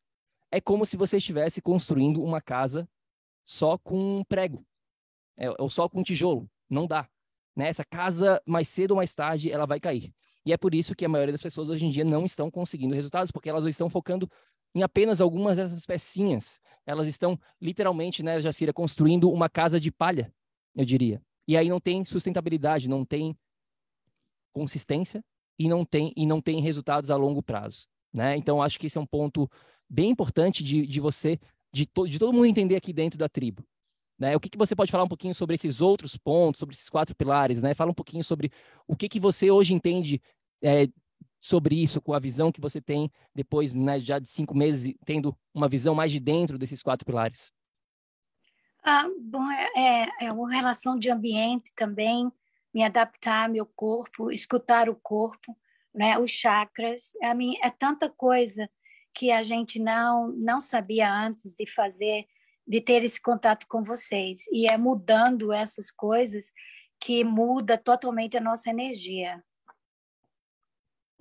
é 0.50 0.60
como 0.60 0.84
se 0.84 0.94
você 0.94 1.16
estivesse 1.16 1.62
construindo 1.62 2.22
uma 2.22 2.38
casa 2.38 2.86
só 3.46 3.78
com 3.78 4.18
um 4.18 4.24
prego, 4.24 4.62
é, 5.38 5.48
ou 5.58 5.70
só 5.70 5.88
com 5.88 6.00
um 6.00 6.02
tijolo. 6.02 6.46
Não 6.68 6.86
dá. 6.86 7.08
Né? 7.56 7.68
Essa 7.68 7.82
casa, 7.82 8.42
mais 8.44 8.68
cedo 8.68 8.90
ou 8.90 8.98
mais 8.98 9.14
tarde, 9.14 9.50
ela 9.50 9.64
vai 9.64 9.80
cair. 9.80 10.12
E 10.44 10.52
é 10.52 10.58
por 10.58 10.74
isso 10.74 10.94
que 10.94 11.06
a 11.06 11.08
maioria 11.08 11.32
das 11.32 11.42
pessoas 11.42 11.70
hoje 11.70 11.86
em 11.86 11.90
dia 11.90 12.04
não 12.04 12.26
estão 12.26 12.50
conseguindo 12.50 12.94
resultados, 12.94 13.32
porque 13.32 13.48
elas 13.48 13.64
estão 13.64 13.88
focando 13.88 14.30
em 14.74 14.82
apenas 14.82 15.20
algumas 15.20 15.56
dessas 15.56 15.84
pecinhas. 15.86 16.60
Elas 16.86 17.06
estão 17.06 17.38
literalmente, 17.60 18.22
né, 18.22 18.40
Jacira, 18.40 18.72
construindo 18.72 19.30
uma 19.30 19.48
casa 19.48 19.80
de 19.80 19.90
palha, 19.90 20.32
eu 20.74 20.84
diria. 20.84 21.22
E 21.46 21.56
aí 21.56 21.68
não 21.68 21.80
tem 21.80 22.04
sustentabilidade, 22.04 22.88
não 22.88 23.04
tem 23.04 23.36
consistência 24.52 25.24
e 25.58 25.68
não 25.68 25.84
tem 25.84 26.12
e 26.16 26.26
não 26.26 26.40
tem 26.40 26.60
resultados 26.60 27.10
a 27.10 27.16
longo 27.16 27.42
prazo, 27.42 27.86
né? 28.12 28.36
Então 28.36 28.62
acho 28.62 28.78
que 28.78 28.86
esse 28.86 28.98
é 28.98 29.00
um 29.00 29.06
ponto 29.06 29.50
bem 29.88 30.10
importante 30.10 30.62
de, 30.62 30.86
de 30.86 31.00
você 31.00 31.38
de, 31.72 31.86
to, 31.86 32.08
de 32.08 32.18
todo 32.18 32.32
mundo 32.32 32.46
entender 32.46 32.76
aqui 32.76 32.92
dentro 32.92 33.18
da 33.18 33.28
tribo. 33.28 33.64
Né? 34.18 34.36
O 34.36 34.40
que, 34.40 34.50
que 34.50 34.58
você 34.58 34.76
pode 34.76 34.92
falar 34.92 35.04
um 35.04 35.08
pouquinho 35.08 35.34
sobre 35.34 35.54
esses 35.54 35.80
outros 35.80 36.16
pontos, 36.16 36.58
sobre 36.58 36.74
esses 36.74 36.90
quatro 36.90 37.16
pilares, 37.16 37.62
né? 37.62 37.72
Fala 37.72 37.90
um 37.90 37.94
pouquinho 37.94 38.22
sobre 38.22 38.52
o 38.86 38.94
que, 38.94 39.08
que 39.08 39.18
você 39.18 39.50
hoje 39.50 39.72
entende 39.72 40.20
é, 40.62 40.86
sobre 41.40 41.74
isso, 41.74 42.02
com 42.02 42.12
a 42.12 42.20
visão 42.20 42.52
que 42.52 42.60
você 42.60 42.80
tem 42.80 43.10
depois, 43.34 43.74
né, 43.74 43.98
já 43.98 44.18
de 44.18 44.28
cinco 44.28 44.54
meses, 44.54 44.94
tendo 45.06 45.36
uma 45.54 45.68
visão 45.68 45.94
mais 45.94 46.12
de 46.12 46.20
dentro 46.20 46.58
desses 46.58 46.82
quatro 46.82 47.06
pilares? 47.06 47.50
Ah, 48.84 49.08
bom, 49.18 49.50
é, 49.50 49.68
é, 49.74 50.08
é 50.26 50.32
uma 50.32 50.50
relação 50.52 50.98
de 50.98 51.10
ambiente 51.10 51.72
também, 51.74 52.30
me 52.72 52.82
adaptar 52.82 53.46
ao 53.46 53.52
meu 53.52 53.66
corpo, 53.66 54.30
escutar 54.30 54.88
o 54.88 54.94
corpo, 54.94 55.56
né, 55.94 56.18
os 56.18 56.30
chakras, 56.30 57.10
a 57.22 57.34
mim 57.34 57.56
é 57.62 57.70
tanta 57.70 58.08
coisa 58.08 58.70
que 59.12 59.32
a 59.32 59.42
gente 59.42 59.80
não 59.80 60.28
não 60.36 60.60
sabia 60.60 61.12
antes 61.12 61.54
de 61.54 61.66
fazer, 61.66 62.26
de 62.66 62.80
ter 62.80 63.02
esse 63.02 63.20
contato 63.20 63.66
com 63.66 63.82
vocês 63.82 64.46
e 64.52 64.70
é 64.70 64.78
mudando 64.78 65.52
essas 65.52 65.90
coisas 65.90 66.52
que 67.00 67.24
muda 67.24 67.76
totalmente 67.76 68.36
a 68.36 68.40
nossa 68.40 68.70
energia. 68.70 69.42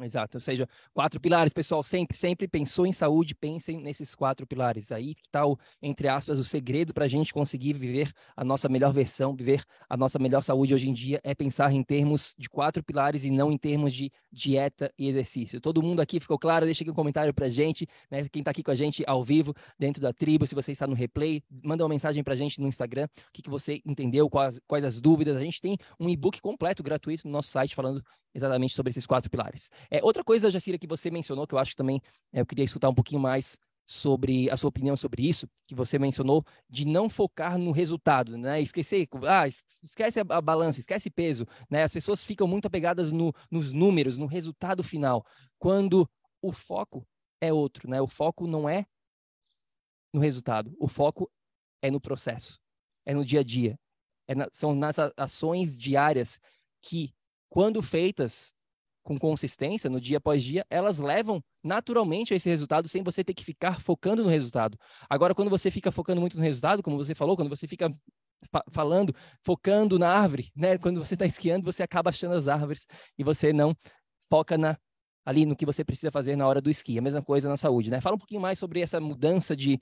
Exato, 0.02 0.38
ou 0.38 0.42
seja, 0.42 0.68
quatro 0.94 1.20
pilares, 1.20 1.52
pessoal, 1.52 1.84
sempre, 1.84 2.16
sempre 2.16 2.48
pensou 2.48 2.88
em 2.88 2.94
saúde, 2.94 3.36
pensem 3.36 3.82
nesses 3.82 4.16
quatro 4.16 4.48
pilares. 4.48 4.94
Aí 4.94 5.14
que 5.14 5.22
está, 5.26 5.44
entre 5.82 6.08
aspas, 6.08 6.40
o 6.40 6.44
segredo 6.44 6.94
para 6.94 7.04
a 7.04 7.08
gente 7.08 7.34
conseguir 7.34 7.74
viver 7.74 8.10
a 8.36 8.46
nossa 8.46 8.70
melhor 8.70 8.94
versão, 8.94 9.36
viver 9.36 9.62
a 9.90 9.98
nossa 9.98 10.18
melhor 10.18 10.42
saúde 10.42 10.74
hoje 10.74 10.90
em 10.90 10.94
dia, 10.94 11.20
é 11.22 11.36
pensar 11.36 11.74
em 11.74 11.84
termos 11.84 12.34
de 12.38 12.50
quatro 12.50 12.82
pilares 12.82 13.26
e 13.26 13.30
não 13.30 13.52
em 13.52 13.58
termos 13.58 13.94
de 13.94 14.10
dieta 14.32 14.90
e 14.98 15.10
exercício. 15.10 15.60
Todo 15.60 15.82
mundo 15.84 16.00
aqui 16.00 16.18
ficou 16.20 16.40
claro? 16.40 16.66
Deixa 16.66 16.82
aqui 16.82 16.92
um 16.92 16.96
comentário 16.96 17.34
para 17.34 17.48
a 17.48 17.50
gente, 17.50 17.86
né? 18.10 18.26
quem 18.30 18.40
está 18.40 18.52
aqui 18.52 18.64
com 18.64 18.72
a 18.72 18.76
gente 18.76 19.04
ao 19.06 19.22
vivo, 19.22 19.54
dentro 19.78 20.02
da 20.02 20.14
tribo, 20.14 20.48
se 20.48 20.56
você 20.56 20.72
está 20.72 20.88
no 20.88 20.94
replay, 20.94 21.44
manda 21.62 21.84
uma 21.84 21.90
mensagem 21.90 22.24
para 22.24 22.34
a 22.34 22.38
gente 22.38 22.62
no 22.62 22.70
Instagram, 22.70 23.06
o 23.06 23.32
que, 23.34 23.42
que 23.42 23.50
você 23.50 23.82
entendeu, 23.86 24.30
quais, 24.30 24.62
quais 24.66 24.86
as 24.86 25.02
dúvidas. 25.02 25.36
A 25.36 25.42
gente 25.42 25.60
tem 25.60 25.78
um 26.00 26.10
e-book 26.10 26.40
completo, 26.40 26.82
gratuito, 26.82 27.28
no 27.28 27.34
nosso 27.34 27.50
site, 27.50 27.76
falando 27.76 28.02
exatamente 28.34 28.76
sobre 28.76 28.92
esses 28.92 29.06
quatro 29.06 29.30
pilares. 29.30 29.70
É, 29.90 30.04
outra 30.04 30.24
coisa, 30.24 30.52
Jacira, 30.52 30.78
que 30.78 30.88
você 30.88 31.10
mencionou, 31.10 31.48
que 31.48 31.54
eu 31.54 31.60
acho 31.60 31.72
que 31.72 31.78
também 31.78 32.02
é, 32.32 32.42
eu 32.42 32.46
queria 32.46 32.66
escutar 32.66 32.90
um 32.90 32.94
pouquinho 32.94 33.22
mais 33.22 33.58
sobre 33.90 34.48
a 34.52 34.56
sua 34.56 34.70
opinião 34.70 34.96
sobre 34.96 35.28
isso, 35.28 35.50
que 35.66 35.74
você 35.74 35.98
mencionou, 35.98 36.46
de 36.70 36.86
não 36.86 37.10
focar 37.10 37.58
no 37.58 37.72
resultado, 37.72 38.38
né? 38.38 38.62
Esquecer, 38.62 39.08
ah, 39.28 39.48
esquece 39.48 40.20
a, 40.20 40.42
balança, 40.42 40.80
esquece 40.80 41.10
peso, 41.10 41.48
né? 41.68 41.82
As 41.82 41.92
pessoas 41.92 42.24
ficam 42.24 42.48
muito 42.48 42.68
apegadas 42.68 43.12
no, 43.12 43.34
nos 43.50 43.74
números, 43.74 44.16
no 44.16 44.28
resultado 44.28 44.84
final, 44.84 45.26
quando 45.58 46.08
o 46.40 46.52
foco 46.52 47.04
é 47.42 47.52
outro, 47.52 47.90
né? 47.90 48.00
O 48.00 48.08
foco 48.08 48.46
não 48.46 48.70
é 48.70 48.86
no 50.14 50.20
resultado, 50.20 50.72
o 50.80 50.88
foco 50.88 51.28
é 51.82 51.90
no 51.90 52.00
processo, 52.00 52.60
é 53.08 53.14
no 53.16 53.26
dia 53.26 53.40
a 53.40 53.44
dia, 53.44 53.76
é 54.28 54.36
na, 54.36 54.48
são 54.52 54.76
nas 54.76 54.98
ações 55.18 55.76
diárias 55.76 56.40
que 56.80 57.12
quando 57.50 57.82
feitas 57.82 58.54
com 59.04 59.18
consistência, 59.18 59.90
no 59.90 60.00
dia 60.00 60.18
após 60.18 60.44
dia, 60.44 60.66
elas 60.70 61.00
levam 61.00 61.42
naturalmente 61.64 62.34
a 62.34 62.38
esse 62.38 62.48
resultado 62.48 62.88
sem 62.88 63.02
você 63.02 63.24
ter 63.24 63.34
que 63.34 63.44
ficar 63.44 63.82
focando 63.82 64.24
no 64.24 64.30
resultado. 64.30 64.78
Agora, 65.10 65.34
quando 65.34 65.50
você 65.50 65.72
fica 65.72 65.92
focando 65.92 66.22
muito 66.22 66.38
no 66.38 66.44
resultado, 66.44 66.84
como 66.84 66.98
você 66.98 67.16
falou, 67.16 67.36
quando 67.36 67.50
você 67.50 67.68
fica 67.68 67.90
fa 68.52 68.64
falando, 68.72 69.14
focando 69.44 69.98
na 69.98 70.10
árvore, 70.10 70.50
né? 70.56 70.78
Quando 70.78 71.04
você 71.04 71.16
está 71.16 71.26
esquiando, 71.26 71.66
você 71.66 71.84
acaba 71.84 72.10
achando 72.10 72.36
as 72.36 72.48
árvores 72.48 72.86
e 73.18 73.24
você 73.24 73.52
não 73.52 73.76
foca 74.30 74.58
na 74.58 74.78
ali 75.26 75.46
no 75.46 75.56
que 75.56 75.66
você 75.66 75.84
precisa 75.84 76.12
fazer 76.12 76.36
na 76.36 76.48
hora 76.48 76.62
do 76.62 76.70
esqui. 76.70 76.98
A 76.98 77.02
mesma 77.02 77.22
coisa 77.22 77.50
na 77.50 77.58
saúde, 77.58 77.92
né? 77.92 78.02
Fala 78.02 78.16
um 78.16 78.20
pouquinho 78.20 78.42
mais 78.42 78.58
sobre 78.58 78.80
essa 78.80 79.00
mudança 79.00 79.56
de, 79.56 79.80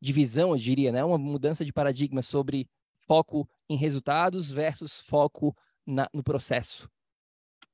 de 0.00 0.12
visão, 0.12 0.50
eu 0.50 0.56
diria, 0.56 0.92
né? 0.92 1.04
Uma 1.04 1.18
mudança 1.18 1.64
de 1.64 1.72
paradigma 1.72 2.22
sobre 2.22 2.68
foco 3.06 3.48
em 3.68 3.76
resultados 3.76 4.50
versus 4.50 5.00
foco 5.00 5.56
na, 5.86 6.08
no 6.12 6.22
processo. 6.22 6.88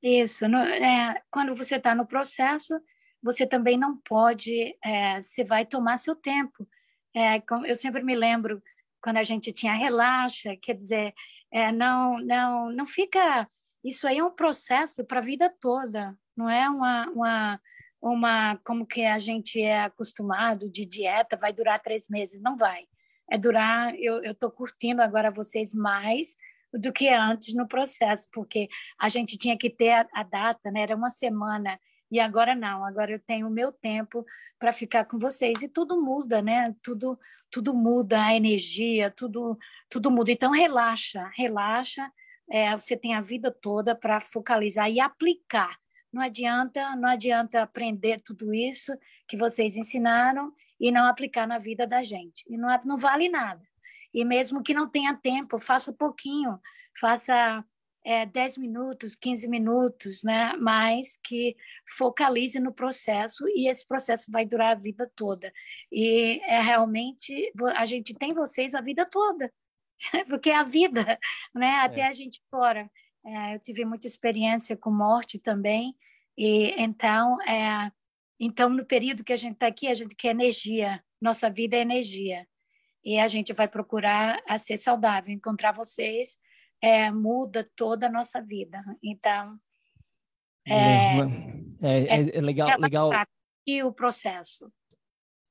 Isso. 0.01 0.47
No, 0.47 0.57
é, 0.59 1.21
quando 1.31 1.55
você 1.55 1.75
está 1.75 1.95
no 1.95 2.05
processo, 2.05 2.79
você 3.21 3.45
também 3.45 3.77
não 3.77 3.97
pode, 3.97 4.77
é, 4.83 5.21
você 5.21 5.43
vai 5.43 5.65
tomar 5.65 5.97
seu 5.97 6.15
tempo. 6.15 6.67
É, 7.15 7.41
eu 7.65 7.75
sempre 7.75 8.03
me 8.03 8.15
lembro 8.15 8.61
quando 9.01 9.17
a 9.17 9.23
gente 9.23 9.51
tinha 9.51 9.73
relaxa, 9.73 10.55
quer 10.61 10.73
dizer, 10.73 11.13
é, 11.51 11.71
não, 11.71 12.19
não, 12.19 12.71
não 12.71 12.85
fica. 12.85 13.49
Isso 13.83 14.07
aí 14.07 14.19
é 14.19 14.23
um 14.23 14.31
processo 14.31 15.05
para 15.05 15.19
a 15.19 15.23
vida 15.23 15.53
toda, 15.59 16.17
não 16.35 16.49
é 16.49 16.69
uma, 16.69 17.09
uma, 17.09 17.61
uma 18.01 18.57
como 18.63 18.85
que 18.85 19.05
a 19.05 19.17
gente 19.17 19.61
é 19.61 19.85
acostumado 19.85 20.69
de 20.69 20.85
dieta, 20.85 21.37
vai 21.37 21.53
durar 21.53 21.79
três 21.79 22.07
meses, 22.09 22.41
não 22.41 22.57
vai. 22.57 22.85
É 23.29 23.37
durar. 23.37 23.93
Eu 23.97 24.21
estou 24.23 24.49
curtindo 24.49 25.01
agora 25.01 25.31
vocês 25.31 25.73
mais 25.73 26.35
do 26.77 26.91
que 26.91 27.09
antes 27.09 27.55
no 27.55 27.67
processo, 27.67 28.27
porque 28.31 28.67
a 28.99 29.09
gente 29.09 29.37
tinha 29.37 29.57
que 29.57 29.69
ter 29.69 29.91
a, 29.91 30.07
a 30.13 30.23
data, 30.23 30.71
né? 30.71 30.81
Era 30.81 30.95
uma 30.95 31.09
semana 31.09 31.79
e 32.11 32.19
agora 32.19 32.55
não. 32.55 32.85
Agora 32.85 33.11
eu 33.11 33.19
tenho 33.19 33.47
o 33.47 33.51
meu 33.51 33.71
tempo 33.71 34.25
para 34.59 34.73
ficar 34.73 35.05
com 35.05 35.17
vocês 35.17 35.61
e 35.61 35.69
tudo 35.69 36.01
muda, 36.01 36.41
né? 36.41 36.75
Tudo 36.83 37.17
tudo 37.49 37.73
muda, 37.73 38.25
a 38.25 38.35
energia, 38.35 39.09
tudo 39.09 39.57
tudo 39.89 40.11
muda. 40.11 40.31
Então 40.31 40.51
relaxa, 40.51 41.31
relaxa. 41.35 42.11
É, 42.49 42.73
você 42.73 42.95
tem 42.95 43.13
a 43.13 43.21
vida 43.21 43.51
toda 43.51 43.95
para 43.95 44.19
focalizar 44.19 44.89
e 44.89 44.99
aplicar. 44.99 45.77
Não 46.11 46.21
adianta, 46.21 46.95
não 46.95 47.09
adianta 47.09 47.61
aprender 47.61 48.21
tudo 48.21 48.53
isso 48.53 48.97
que 49.27 49.35
vocês 49.35 49.75
ensinaram 49.75 50.53
e 50.79 50.91
não 50.91 51.05
aplicar 51.05 51.45
na 51.45 51.57
vida 51.57 51.85
da 51.85 52.01
gente. 52.01 52.45
E 52.47 52.57
não, 52.57 52.69
não 52.85 52.97
vale 52.97 53.27
nada. 53.27 53.61
E 54.13 54.25
mesmo 54.25 54.63
que 54.63 54.73
não 54.73 54.89
tenha 54.89 55.15
tempo, 55.15 55.59
faça 55.59 55.93
pouquinho, 55.93 56.59
faça 56.99 57.63
é, 58.07 58.25
10 58.25 58.57
minutos, 58.57 59.17
15 59.17 59.49
minutos, 59.49 60.23
né? 60.23 60.53
mas 60.57 61.19
que 61.21 61.57
focalize 61.97 62.57
no 62.57 62.73
processo 62.73 63.45
e 63.49 63.69
esse 63.69 63.85
processo 63.85 64.31
vai 64.31 64.45
durar 64.45 64.71
a 64.71 64.79
vida 64.79 65.11
toda. 65.13 65.51
E 65.91 66.39
é 66.45 66.61
realmente, 66.61 67.51
a 67.75 67.85
gente 67.85 68.13
tem 68.13 68.33
vocês 68.33 68.73
a 68.73 68.79
vida 68.79 69.05
toda, 69.05 69.51
porque 70.29 70.49
é 70.49 70.55
a 70.55 70.63
vida, 70.63 71.19
né? 71.53 71.75
até 71.81 71.99
é. 71.99 72.07
a 72.07 72.13
gente 72.13 72.41
fora. 72.49 72.89
É, 73.25 73.55
eu 73.55 73.59
tive 73.59 73.83
muita 73.83 74.07
experiência 74.07 74.77
com 74.77 74.89
morte 74.89 75.37
também, 75.37 75.93
e 76.37 76.73
então, 76.81 77.41
é, 77.41 77.91
então 78.39 78.69
no 78.69 78.85
período 78.85 79.21
que 79.21 79.33
a 79.33 79.37
gente 79.37 79.55
está 79.55 79.67
aqui, 79.67 79.87
a 79.87 79.93
gente 79.93 80.15
quer 80.15 80.29
energia, 80.29 81.03
nossa 81.21 81.49
vida 81.49 81.75
é 81.75 81.81
energia 81.81 82.47
e 83.07 83.17
a 83.17 83.27
gente 83.29 83.53
vai 83.53 83.69
procurar 83.69 84.37
a 84.45 84.57
ser 84.57 84.77
saudável. 84.77 85.33
Encontrar 85.33 85.71
vocês 85.71 86.37
é, 86.81 87.09
muda 87.09 87.65
toda 87.73 88.07
a 88.07 88.11
nossa 88.11 88.41
vida. 88.41 88.83
Então, 89.01 89.57
é, 90.67 91.19
é, 91.81 92.03
é, 92.03 92.37
é 92.37 92.41
legal, 92.41 92.67
é 92.69 92.75
legal. 92.75 93.09
E 93.65 93.81
o 93.81 93.93
processo. 93.93 94.69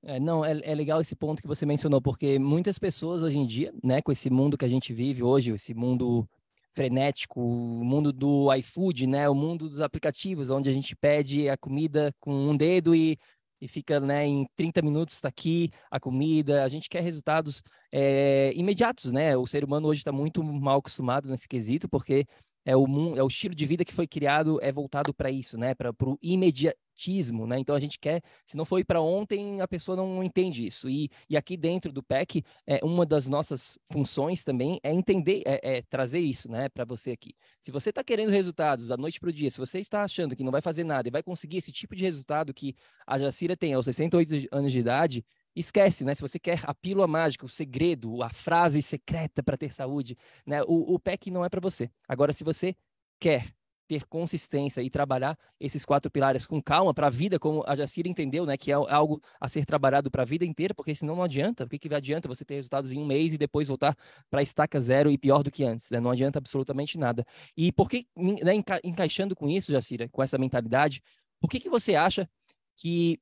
É, 0.04 0.20
não, 0.20 0.44
é, 0.44 0.50
é 0.62 0.74
legal 0.74 1.00
esse 1.00 1.16
ponto 1.16 1.40
que 1.40 1.48
você 1.48 1.64
mencionou, 1.64 2.02
porque 2.02 2.38
muitas 2.38 2.78
pessoas 2.78 3.22
hoje 3.22 3.38
em 3.38 3.46
dia, 3.46 3.72
né, 3.82 4.02
com 4.02 4.12
esse 4.12 4.28
mundo 4.28 4.58
que 4.58 4.66
a 4.66 4.68
gente 4.68 4.92
vive 4.92 5.22
hoje, 5.22 5.50
esse 5.52 5.72
mundo 5.72 6.28
frenético, 6.74 7.40
o 7.40 7.82
mundo 7.82 8.12
do 8.12 8.52
iFood, 8.52 9.06
né, 9.06 9.30
o 9.30 9.34
mundo 9.34 9.66
dos 9.66 9.80
aplicativos, 9.80 10.50
onde 10.50 10.68
a 10.68 10.72
gente 10.74 10.94
pede 10.94 11.48
a 11.48 11.56
comida 11.56 12.14
com 12.20 12.34
um 12.34 12.54
dedo 12.54 12.94
e 12.94 13.18
e 13.66 13.68
fica 13.68 13.98
né, 13.98 14.24
em 14.24 14.46
30 14.56 14.80
minutos 14.80 15.14
está 15.14 15.28
aqui 15.28 15.70
a 15.90 15.98
comida. 15.98 16.62
A 16.62 16.68
gente 16.68 16.88
quer 16.88 17.02
resultados 17.02 17.62
é, 17.92 18.52
imediatos, 18.54 19.10
né? 19.10 19.36
O 19.36 19.44
ser 19.44 19.64
humano 19.64 19.88
hoje 19.88 20.00
está 20.00 20.12
muito 20.12 20.42
mal 20.42 20.78
acostumado 20.78 21.28
nesse 21.28 21.48
quesito, 21.48 21.88
porque 21.88 22.26
é 22.66 22.76
o, 22.76 22.84
é 23.16 23.22
o 23.22 23.28
estilo 23.28 23.54
de 23.54 23.64
vida 23.64 23.84
que 23.84 23.94
foi 23.94 24.08
criado 24.08 24.58
é 24.60 24.72
voltado 24.72 25.14
para 25.14 25.30
isso, 25.30 25.56
né? 25.56 25.72
Para 25.72 25.92
o 26.02 26.18
imediatismo, 26.20 27.46
né? 27.46 27.60
Então 27.60 27.76
a 27.76 27.78
gente 27.78 27.96
quer, 27.96 28.20
se 28.44 28.56
não 28.56 28.64
foi 28.64 28.84
para 28.84 29.00
ontem, 29.00 29.60
a 29.60 29.68
pessoa 29.68 29.96
não 29.96 30.20
entende 30.20 30.66
isso. 30.66 30.90
E, 30.90 31.08
e 31.30 31.36
aqui 31.36 31.56
dentro 31.56 31.92
do 31.92 32.02
PEC, 32.02 32.42
é, 32.66 32.84
uma 32.84 33.06
das 33.06 33.28
nossas 33.28 33.78
funções 33.92 34.42
também 34.42 34.80
é 34.82 34.92
entender, 34.92 35.42
é, 35.46 35.78
é 35.78 35.82
trazer 35.82 36.18
isso, 36.18 36.50
né? 36.50 36.68
Para 36.68 36.84
você 36.84 37.12
aqui. 37.12 37.34
Se 37.60 37.70
você 37.70 37.90
está 37.90 38.02
querendo 38.02 38.30
resultados 38.30 38.88
da 38.88 38.96
noite 38.96 39.20
para 39.20 39.30
o 39.30 39.32
dia, 39.32 39.48
se 39.48 39.58
você 39.58 39.78
está 39.78 40.02
achando 40.02 40.34
que 40.34 40.42
não 40.42 40.50
vai 40.50 40.60
fazer 40.60 40.82
nada 40.82 41.06
e 41.06 41.12
vai 41.12 41.22
conseguir 41.22 41.58
esse 41.58 41.70
tipo 41.70 41.94
de 41.94 42.02
resultado 42.02 42.52
que 42.52 42.74
a 43.06 43.16
Jacira 43.16 43.56
tem 43.56 43.74
aos 43.74 43.84
68 43.84 44.48
anos 44.50 44.72
de 44.72 44.80
idade, 44.80 45.24
esquece, 45.56 46.04
né? 46.04 46.14
Se 46.14 46.20
você 46.20 46.38
quer 46.38 46.60
a 46.64 46.74
pílula 46.74 47.06
mágica, 47.06 47.46
o 47.46 47.48
segredo, 47.48 48.22
a 48.22 48.28
frase 48.28 48.82
secreta 48.82 49.42
para 49.42 49.56
ter 49.56 49.72
saúde, 49.72 50.16
né? 50.44 50.62
O, 50.64 50.94
o 50.94 51.00
PEC 51.00 51.30
não 51.30 51.44
é 51.44 51.48
para 51.48 51.60
você. 51.60 51.90
Agora, 52.06 52.32
se 52.32 52.44
você 52.44 52.76
quer 53.18 53.54
ter 53.86 54.04
consistência 54.06 54.82
e 54.82 54.90
trabalhar 54.90 55.38
esses 55.60 55.84
quatro 55.84 56.10
pilares 56.10 56.46
com 56.46 56.60
calma 56.60 56.92
para 56.92 57.06
a 57.06 57.10
vida, 57.10 57.38
como 57.38 57.62
a 57.66 57.76
Jacira 57.76 58.08
entendeu, 58.08 58.44
né, 58.44 58.56
que 58.56 58.70
é 58.70 58.74
algo 58.74 59.22
a 59.40 59.48
ser 59.48 59.64
trabalhado 59.64 60.10
para 60.10 60.22
a 60.22 60.24
vida 60.24 60.44
inteira, 60.44 60.74
porque 60.74 60.94
senão 60.94 61.16
não 61.16 61.22
adianta. 61.22 61.64
O 61.64 61.68
que, 61.68 61.78
que 61.78 61.94
adianta 61.94 62.28
você 62.28 62.44
ter 62.44 62.56
resultados 62.56 62.92
em 62.92 62.98
um 62.98 63.06
mês 63.06 63.32
e 63.32 63.38
depois 63.38 63.68
voltar 63.68 63.96
para 64.28 64.42
estaca 64.42 64.80
zero 64.80 65.10
e 65.10 65.16
pior 65.16 65.42
do 65.42 65.50
que 65.50 65.64
antes? 65.64 65.90
Né? 65.90 66.00
Não 66.00 66.10
adianta 66.10 66.38
absolutamente 66.38 66.98
nada. 66.98 67.24
E 67.56 67.70
por 67.72 67.88
que, 67.88 68.06
né, 68.16 68.54
enca 68.54 68.80
encaixando 68.82 69.36
com 69.36 69.48
isso, 69.48 69.72
Jacira, 69.72 70.08
com 70.08 70.22
essa 70.22 70.36
mentalidade, 70.36 71.00
por 71.40 71.48
que, 71.48 71.60
que 71.60 71.68
você 71.68 71.94
acha 71.94 72.28
que 72.76 73.20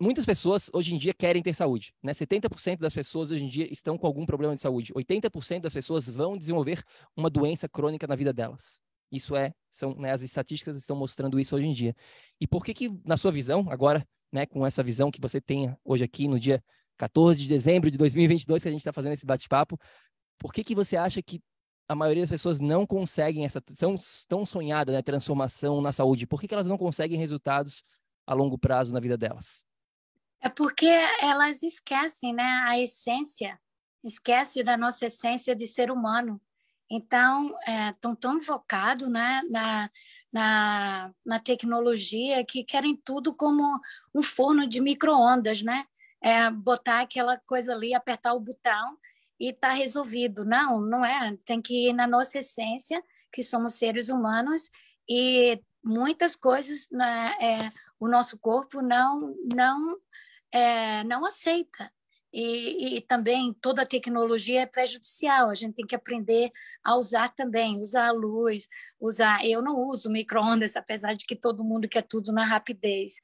muitas 0.00 0.26
pessoas 0.26 0.70
hoje 0.72 0.94
em 0.94 0.98
dia 0.98 1.14
querem 1.14 1.42
ter 1.42 1.54
saúde, 1.54 1.94
né? 2.02 2.12
70% 2.12 2.78
das 2.78 2.94
pessoas 2.94 3.30
hoje 3.30 3.44
em 3.44 3.48
dia 3.48 3.70
estão 3.72 3.96
com 3.96 4.06
algum 4.06 4.26
problema 4.26 4.54
de 4.54 4.60
saúde. 4.60 4.92
80% 4.92 5.60
das 5.60 5.72
pessoas 5.72 6.08
vão 6.08 6.36
desenvolver 6.36 6.82
uma 7.16 7.30
doença 7.30 7.68
crônica 7.68 8.06
na 8.06 8.16
vida 8.16 8.32
delas. 8.32 8.80
Isso 9.10 9.36
é, 9.36 9.54
são, 9.70 9.94
né, 9.94 10.10
as 10.10 10.22
estatísticas 10.22 10.76
estão 10.76 10.96
mostrando 10.96 11.38
isso 11.38 11.54
hoje 11.54 11.66
em 11.66 11.72
dia. 11.72 11.94
E 12.40 12.46
por 12.46 12.64
que 12.64 12.74
que, 12.74 12.90
na 13.04 13.16
sua 13.16 13.30
visão, 13.30 13.66
agora, 13.70 14.06
né, 14.32 14.44
com 14.46 14.66
essa 14.66 14.82
visão 14.82 15.10
que 15.10 15.20
você 15.20 15.40
tem 15.40 15.74
hoje 15.84 16.02
aqui 16.02 16.26
no 16.26 16.38
dia 16.38 16.62
14 16.96 17.40
de 17.40 17.48
dezembro 17.48 17.90
de 17.90 17.98
2022, 17.98 18.62
que 18.62 18.68
a 18.68 18.72
gente 18.72 18.80
está 18.80 18.92
fazendo 18.92 19.12
esse 19.12 19.26
bate-papo, 19.26 19.78
por 20.38 20.52
que 20.52 20.64
que 20.64 20.74
você 20.74 20.96
acha 20.96 21.22
que 21.22 21.40
a 21.88 21.94
maioria 21.94 22.22
das 22.22 22.30
pessoas 22.30 22.58
não 22.58 22.86
conseguem 22.86 23.44
essa 23.44 23.60
tão, 23.60 23.96
tão 24.28 24.44
sonhada 24.44 24.92
né, 24.92 25.02
transformação 25.02 25.80
na 25.80 25.92
saúde? 25.92 26.26
Por 26.26 26.40
que, 26.40 26.48
que 26.48 26.54
elas 26.54 26.66
não 26.66 26.78
conseguem 26.78 27.18
resultados 27.18 27.84
a 28.26 28.34
longo 28.34 28.58
prazo 28.58 28.92
na 28.92 29.00
vida 29.00 29.16
delas? 29.16 29.64
É 30.44 30.50
porque 30.50 30.86
elas 31.22 31.62
esquecem, 31.62 32.34
né, 32.34 32.44
a 32.66 32.78
essência, 32.78 33.58
esquece 34.04 34.62
da 34.62 34.76
nossa 34.76 35.06
essência 35.06 35.56
de 35.56 35.66
ser 35.66 35.90
humano. 35.90 36.38
Então, 36.90 37.46
estão 37.92 38.12
é, 38.12 38.16
tão 38.20 38.40
focados 38.42 39.08
né, 39.08 39.40
na, 39.50 39.90
na, 40.30 41.10
na 41.24 41.40
tecnologia 41.40 42.44
que 42.44 42.62
querem 42.62 42.94
tudo 42.94 43.34
como 43.34 43.62
um 44.14 44.20
forno 44.20 44.66
de 44.66 44.82
micro-ondas, 44.82 45.62
né? 45.62 45.86
É, 46.22 46.50
botar 46.50 47.00
aquela 47.00 47.38
coisa 47.38 47.72
ali, 47.72 47.94
apertar 47.94 48.34
o 48.34 48.40
botão 48.40 48.98
e 49.40 49.48
está 49.48 49.72
resolvido. 49.72 50.44
Não, 50.44 50.78
não 50.78 51.02
é. 51.02 51.38
Tem 51.46 51.62
que 51.62 51.88
ir 51.88 51.94
na 51.94 52.06
nossa 52.06 52.40
essência, 52.40 53.02
que 53.32 53.42
somos 53.42 53.74
seres 53.74 54.10
humanos, 54.10 54.70
e 55.08 55.58
muitas 55.82 56.36
coisas 56.36 56.86
né, 56.90 57.34
é, 57.40 57.58
o 57.98 58.06
nosso 58.06 58.38
corpo 58.38 58.82
não, 58.82 59.34
não 59.54 59.98
é, 60.54 61.02
não 61.02 61.26
aceita. 61.26 61.90
E, 62.32 62.96
e, 62.96 63.00
também 63.00 63.52
toda 63.60 63.82
a 63.82 63.86
tecnologia 63.86 64.62
é 64.62 64.66
prejudicial. 64.66 65.50
A 65.50 65.54
gente 65.54 65.74
tem 65.74 65.86
que 65.86 65.94
aprender 65.94 66.50
a 66.82 66.96
usar 66.96 67.28
também, 67.34 67.80
usar 67.80 68.08
a 68.08 68.12
luz, 68.12 68.68
usar. 69.00 69.44
Eu 69.44 69.62
não 69.62 69.76
uso 69.76 70.10
microondas, 70.10 70.74
apesar 70.76 71.14
de 71.14 71.26
que 71.26 71.36
todo 71.36 71.64
mundo 71.64 71.88
quer 71.88 72.02
tudo 72.02 72.32
na 72.32 72.44
rapidez. 72.44 73.14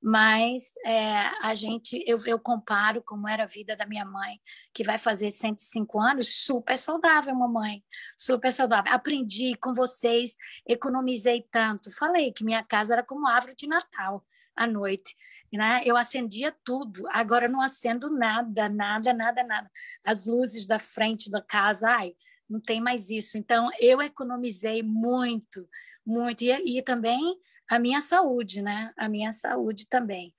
Mas 0.00 0.72
é, 0.84 1.30
a 1.42 1.54
gente, 1.54 2.02
eu, 2.06 2.18
eu 2.26 2.38
comparo 2.38 3.02
como 3.02 3.26
era 3.28 3.44
a 3.44 3.46
vida 3.46 3.74
da 3.74 3.86
minha 3.86 4.04
mãe, 4.04 4.38
que 4.72 4.84
vai 4.84 4.98
fazer 4.98 5.30
105 5.30 5.98
anos, 5.98 6.28
super 6.44 6.76
saudável, 6.78 7.34
mamãe, 7.34 7.82
super 8.16 8.52
saudável. 8.52 8.92
Aprendi 8.92 9.54
com 9.56 9.74
vocês, 9.74 10.36
economizei 10.66 11.44
tanto. 11.50 11.90
Falei 11.90 12.32
que 12.32 12.44
minha 12.44 12.62
casa 12.62 12.94
era 12.94 13.02
como 13.02 13.26
árvore 13.26 13.54
de 13.56 13.66
Natal 13.66 14.24
à 14.58 14.66
noite. 14.66 15.16
Né? 15.52 15.82
Eu 15.84 15.96
acendia 15.96 16.54
tudo, 16.64 17.08
agora 17.10 17.48
não 17.48 17.62
acendo 17.62 18.10
nada, 18.10 18.68
nada, 18.68 19.14
nada, 19.14 19.42
nada. 19.42 19.70
As 20.04 20.26
luzes 20.26 20.66
da 20.66 20.78
frente 20.78 21.30
da 21.30 21.40
casa, 21.40 21.88
ai, 21.88 22.14
não 22.48 22.60
tem 22.60 22.80
mais 22.80 23.10
isso. 23.10 23.38
Então, 23.38 23.68
eu 23.80 24.00
economizei 24.02 24.82
muito, 24.82 25.68
muito. 26.04 26.42
E, 26.42 26.78
e 26.78 26.82
também 26.82 27.38
a 27.68 27.78
minha 27.78 28.00
saúde, 28.00 28.60
né? 28.62 28.92
A 28.96 29.08
minha 29.08 29.32
saúde 29.32 29.86
também. 29.88 30.34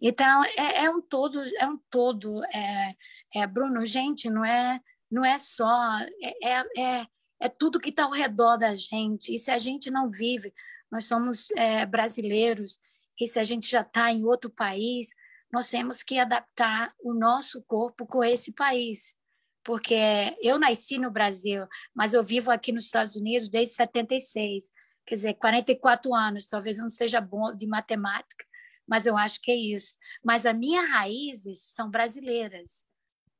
Então, 0.00 0.44
é, 0.44 0.84
é 0.84 0.90
um 0.90 1.00
todo, 1.00 1.42
é 1.58 1.66
um 1.66 1.78
todo, 1.90 2.44
é, 2.46 2.94
é, 3.34 3.46
Bruno, 3.46 3.86
gente, 3.86 4.28
não 4.28 4.44
é, 4.44 4.80
não 5.10 5.24
é 5.24 5.38
só, 5.38 5.98
é, 6.22 6.48
é, 6.50 6.64
é, 6.76 7.06
é 7.40 7.48
tudo 7.48 7.80
que 7.80 7.90
está 7.90 8.04
ao 8.04 8.10
redor 8.10 8.56
da 8.56 8.74
gente. 8.74 9.34
E 9.34 9.38
se 9.38 9.50
a 9.50 9.58
gente 9.58 9.90
não 9.90 10.10
vive, 10.10 10.52
nós 10.90 11.06
somos 11.06 11.50
é, 11.52 11.86
brasileiros, 11.86 12.78
e 13.20 13.26
se 13.28 13.38
a 13.38 13.44
gente 13.44 13.68
já 13.68 13.82
está 13.82 14.12
em 14.12 14.24
outro 14.24 14.50
país, 14.50 15.08
nós 15.52 15.70
temos 15.70 16.02
que 16.02 16.18
adaptar 16.18 16.92
o 17.00 17.14
nosso 17.14 17.62
corpo 17.62 18.06
com 18.06 18.24
esse 18.24 18.52
país. 18.52 19.16
Porque 19.62 19.96
eu 20.42 20.58
nasci 20.58 20.98
no 20.98 21.10
Brasil, 21.10 21.66
mas 21.94 22.12
eu 22.12 22.22
vivo 22.24 22.50
aqui 22.50 22.72
nos 22.72 22.84
Estados 22.84 23.16
Unidos 23.16 23.48
desde 23.48 23.74
76, 23.74 24.70
quer 25.06 25.14
dizer, 25.14 25.34
44 25.34 26.12
anos. 26.12 26.48
Talvez 26.48 26.78
não 26.78 26.90
seja 26.90 27.20
bom 27.20 27.50
de 27.50 27.66
matemática, 27.66 28.44
mas 28.86 29.06
eu 29.06 29.16
acho 29.16 29.40
que 29.40 29.50
é 29.50 29.56
isso. 29.56 29.96
Mas 30.22 30.44
as 30.44 30.56
minhas 30.56 30.90
raízes 30.90 31.72
são 31.74 31.88
brasileiras. 31.90 32.84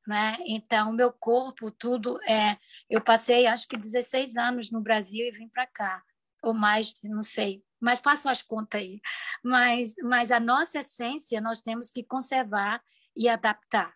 Né? 0.07 0.37
Então, 0.45 0.93
meu 0.93 1.11
corpo, 1.11 1.69
tudo 1.69 2.17
é. 2.23 2.55
Eu 2.89 3.01
passei, 3.01 3.45
acho 3.45 3.67
que 3.67 3.75
16 3.75 4.37
anos 4.37 4.71
no 4.71 4.79
Brasil 4.79 5.25
e 5.25 5.31
vim 5.31 5.49
para 5.49 5.65
cá, 5.65 6.03
ou 6.43 6.53
mais, 6.53 6.93
não 7.03 7.23
sei, 7.23 7.64
mas 7.79 8.01
façam 8.01 8.31
as 8.31 8.41
contas 8.41 8.81
aí. 8.81 8.99
Mas, 9.43 9.95
mas 10.03 10.31
a 10.31 10.39
nossa 10.39 10.79
essência 10.79 11.41
nós 11.41 11.61
temos 11.61 11.91
que 11.91 12.03
conservar 12.03 12.81
e 13.15 13.29
adaptar. 13.29 13.93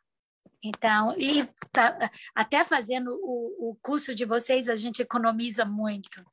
Então, 0.63 1.15
e 1.17 1.45
tá, 1.71 1.97
até 2.35 2.63
fazendo 2.63 3.09
o, 3.23 3.71
o 3.71 3.75
curso 3.81 4.13
de 4.13 4.25
vocês, 4.25 4.67
a 4.67 4.75
gente 4.75 5.01
economiza 5.01 5.63
muito. 5.63 6.23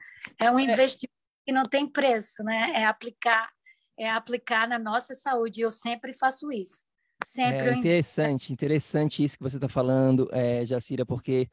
É 0.40 0.50
um 0.50 0.58
é. 0.58 0.64
investimento 0.64 1.14
que 1.44 1.52
não 1.52 1.64
tem 1.64 1.86
preço, 1.88 2.42
né? 2.42 2.72
É 2.74 2.84
aplicar, 2.84 3.50
é 3.96 4.10
aplicar 4.10 4.68
na 4.68 4.78
nossa 4.78 5.14
saúde. 5.14 5.60
Eu 5.60 5.70
sempre 5.70 6.12
faço 6.12 6.50
isso. 6.50 6.84
Sempre 7.24 7.68
é 7.68 7.74
interessante, 7.74 8.52
interessante 8.52 9.24
isso 9.24 9.36
que 9.36 9.42
você 9.42 9.56
está 9.56 9.68
falando, 9.68 10.28
é, 10.32 10.64
Jacira, 10.66 11.06
porque 11.06 11.48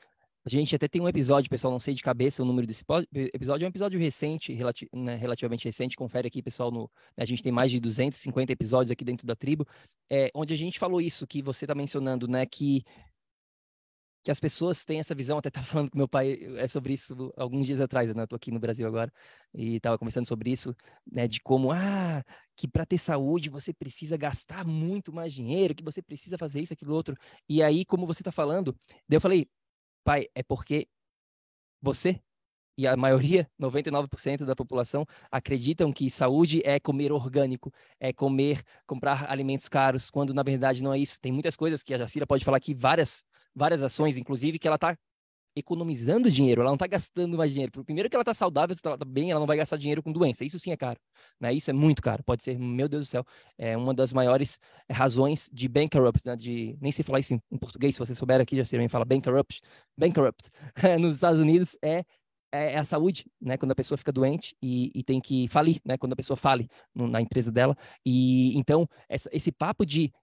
a 0.46 0.50
gente 0.50 0.76
até 0.76 0.88
tem 0.90 1.02
um 1.02 1.08
episódio, 1.08 1.50
pessoal, 1.50 1.72
não 1.72 1.80
sei 1.80 1.94
de 1.94 2.04
cabeça 2.04 2.44
o 2.44 2.46
número 2.46 2.68
desse 2.68 2.84
episódio, 3.34 3.64
é 3.64 3.68
um 3.68 3.70
episódio 3.70 3.98
recente, 3.98 4.52
relati 4.52 4.90
né, 4.94 5.16
relativamente 5.16 5.64
recente, 5.64 5.96
confere 5.96 6.28
aqui, 6.28 6.44
pessoal, 6.44 6.70
no, 6.70 6.92
né, 7.16 7.24
a 7.24 7.26
gente 7.26 7.42
tem 7.42 7.52
mais 7.52 7.72
de 7.72 7.80
250 7.80 8.52
episódios 8.52 8.92
aqui 8.92 9.06
dentro 9.06 9.26
da 9.26 9.36
tribo, 9.38 9.66
é, 10.12 10.30
onde 10.36 10.54
a 10.54 10.58
gente 10.58 10.78
falou 10.78 11.00
isso 11.00 11.26
que 11.26 11.42
você 11.42 11.64
está 11.64 11.74
mencionando, 11.74 12.28
né, 12.28 12.46
que, 12.46 12.84
que 14.22 14.30
as 14.30 14.40
pessoas 14.42 14.84
têm 14.84 15.00
essa 15.00 15.16
visão, 15.16 15.38
até 15.38 15.48
estava 15.50 15.66
falando 15.66 15.90
com 15.90 15.98
meu 15.98 16.10
pai 16.10 16.38
é 16.58 16.68
sobre 16.68 16.92
isso 16.94 17.34
alguns 17.38 17.66
dias 17.66 17.80
atrás, 17.80 18.14
né, 18.14 18.24
eu 18.24 18.28
tô 18.28 18.36
aqui 18.36 18.52
no 18.52 18.60
Brasil 18.60 18.86
agora, 18.86 19.14
e 19.54 19.78
estava 19.78 19.98
conversando 19.98 20.28
sobre 20.28 20.52
isso, 20.52 20.76
né, 21.10 21.26
de 21.26 21.40
como, 21.40 21.72
ah, 21.72 22.22
que 22.58 22.68
para 22.68 22.86
ter 22.86 22.98
saúde 22.98 23.50
você 23.50 23.74
precisa 23.74 24.18
gastar 24.18 24.66
muito 24.66 25.14
mais 25.14 25.32
dinheiro, 25.32 25.74
que 25.74 25.86
você 25.86 26.02
precisa 26.02 26.38
fazer 26.38 26.60
isso, 26.60 26.74
aquilo, 26.74 26.94
outro, 26.94 27.16
e 27.48 27.64
aí, 27.64 27.86
como 27.86 28.06
você 28.06 28.22
está 28.22 28.32
falando, 28.32 28.76
daí 29.08 29.16
eu 29.16 29.22
falei, 29.22 29.48
Pai, 30.04 30.28
é 30.36 30.44
porque 30.44 30.88
você 31.82 32.22
e 32.78 32.88
a 32.88 32.98
maioria, 32.98 33.48
99% 33.60 34.46
da 34.46 34.56
população, 34.56 35.06
acreditam 35.32 35.92
que 35.94 36.10
saúde 36.10 36.62
é 36.66 36.80
comer 36.80 37.12
orgânico, 37.12 37.72
é 38.00 38.12
comer, 38.12 38.64
comprar 38.88 39.30
alimentos 39.32 39.70
caros, 39.70 40.10
quando 40.10 40.34
na 40.34 40.42
verdade 40.42 40.82
não 40.82 40.94
é 40.94 40.98
isso. 40.98 41.22
Tem 41.22 41.32
muitas 41.32 41.56
coisas 41.56 41.84
que 41.84 41.94
a 41.94 41.98
Jacira 41.98 42.26
pode 42.26 42.44
falar 42.44 42.58
aqui, 42.58 42.74
várias, 42.74 43.24
várias 43.54 43.84
ações, 43.84 44.18
inclusive, 44.18 44.58
que 44.58 44.68
ela 44.68 44.76
está 44.76 44.98
economizando 45.56 46.32
dinheiro, 46.32 46.62
ela 46.62 46.70
não 46.70 46.76
está 46.76 46.88
gastando 46.88 47.38
mais 47.38 47.52
dinheiro. 47.52 47.72
Primeiro 47.84 48.10
que 48.10 48.16
ela 48.16 48.22
está 48.24 48.34
saudável, 48.34 48.74
está 48.74 48.98
bem, 49.06 49.32
ela 49.32 49.40
não 49.40 49.48
vai 49.48 49.58
gastar 49.58 49.78
dinheiro 49.78 50.02
com 50.02 50.12
doença. 50.12 50.44
Isso 50.44 50.58
sim 50.60 50.72
é 50.72 50.78
caro, 50.78 51.00
né? 51.40 51.54
Isso 51.54 51.70
é 51.70 51.74
muito 51.74 52.02
caro. 52.02 52.24
Pode 52.24 52.44
ser, 52.44 52.58
meu 52.60 52.88
Deus 52.88 53.08
do 53.08 53.10
céu, 53.10 53.26
é 53.58 53.78
uma 53.78 53.94
das 53.94 54.12
maiores 54.14 54.60
razões 54.90 55.50
de 55.52 55.68
bankrupt, 55.68 56.26
né? 56.26 56.36
De 56.36 56.78
nem 56.82 56.92
sei 56.92 57.04
falar 57.04 57.20
isso 57.20 57.34
em, 57.34 57.58
português, 57.58 57.96
se 57.96 58.00
você 58.00 58.16
souber 58.16 58.42
aqui 58.42 58.56
já 58.56 58.66
se 58.66 58.90
fala 58.90 59.06
bankrupt, 59.06 59.62
bankrupt 59.98 60.50
nos 61.00 61.16
Estados 61.16 61.40
Unidos 61.40 61.78
é 61.82 62.04
é, 62.54 62.74
é, 62.74 62.78
a 62.78 62.84
saúde, 62.84 63.26
né? 63.42 63.58
Quando 63.58 63.72
a 63.72 63.76
pessoa 63.76 63.98
fica 63.98 64.12
doente 64.12 64.56
e, 64.62 64.92
e 64.94 65.04
tem 65.04 65.20
que 65.20 65.48
falir, 65.48 65.82
né? 65.84 65.98
Quando 65.98 66.14
a 66.14 66.16
pessoa 66.16 66.38
fale 66.38 66.70
no, 66.94 67.08
na 67.08 67.20
empresa 67.20 67.52
dela. 67.52 67.76
E 68.06 68.56
então, 68.56 68.88
essa, 69.10 69.28
esse 69.34 69.52
papo 69.52 69.84
de 69.84 70.14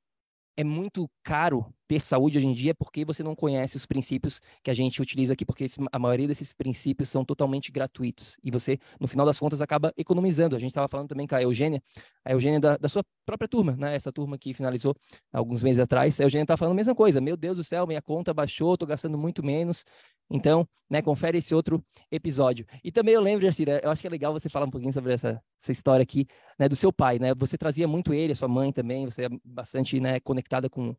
é 0.61 0.65
muito 0.65 1.11
caro 1.23 1.65
ter 1.89 2.01
saúde 2.01 2.37
hoje 2.37 2.47
em 2.47 2.53
dia 2.53 2.75
porque 2.75 3.03
você 3.03 3.23
não 3.23 3.35
conhece 3.35 3.77
os 3.77 3.87
princípios 3.87 4.41
que 4.63 4.71
a 4.71 4.75
gente 4.75 5.01
utiliza 5.01 5.33
aqui, 5.33 5.45
porque 5.45 5.67
a 5.91 5.99
maioria 5.99 6.29
desses 6.29 6.53
princípios 6.53 7.09
são 7.09 7.25
totalmente 7.25 7.73
gratuitos. 7.73 8.37
E 8.45 8.51
você, 8.51 8.79
no 9.01 9.09
final 9.09 9.25
das 9.25 9.39
contas, 9.39 9.63
acaba 9.63 9.93
economizando. 9.97 10.55
A 10.55 10.59
gente 10.59 10.71
estava 10.71 10.87
falando 10.87 11.09
também 11.09 11.27
com 11.27 11.35
a 11.35 11.43
Eugênia, 11.43 11.83
a 12.25 12.33
Eugênia 12.33 12.61
da, 12.61 12.77
da, 12.77 12.89
sua 12.89 13.03
própria 13.25 13.49
turma, 13.49 13.75
né? 13.75 13.95
Essa 13.97 14.13
turma 14.13 14.37
que 14.37 14.53
finalizou 14.53 14.95
alguns 15.33 15.63
meses 15.63 15.81
atrás. 15.81 16.21
A 16.21 16.25
Eugênia 16.25 16.45
estava 16.45 16.59
falando 16.59 16.73
a 16.73 16.77
mesma 16.77 16.95
coisa. 16.95 17.21
Meu 17.23 17.37
Deus 17.39 17.57
do 17.57 17.65
céu, 17.65 17.87
minha 17.87 18.03
conta 18.03 18.35
baixou, 18.35 18.75
estou 18.75 18.87
gastando 18.87 19.17
muito 19.17 19.43
menos. 19.43 19.85
Então, 20.31 20.67
né, 20.89 21.03
confere 21.03 21.39
esse 21.39 21.55
outro 21.55 21.85
episódio. 22.11 22.67
E 22.83 22.93
também 22.93 23.15
eu 23.15 23.21
lembro, 23.21 23.45
Jacira, 23.45 23.81
eu 23.83 23.91
acho 23.91 24.01
que 24.01 24.07
é 24.07 24.11
legal 24.11 24.33
você 24.33 24.49
falar 24.49 24.67
um 24.67 24.71
pouquinho 24.71 24.93
sobre 24.93 25.13
essa, 25.13 25.43
essa 25.61 25.73
história 25.73 26.03
aqui, 26.03 26.27
né, 26.59 26.69
do 26.69 26.77
seu 26.77 26.93
pai, 26.93 27.19
né? 27.19 27.35
Você 27.35 27.59
trazia 27.59 27.87
muito 27.89 28.15
ele, 28.15 28.33
a 28.33 28.37
sua 28.37 28.49
mãe 28.49 28.73
também, 28.73 29.05
você 29.05 29.27
é 29.27 29.29
bastante, 29.45 30.01
né, 30.01 30.21
conectada 30.21 30.69
com, 30.69 30.95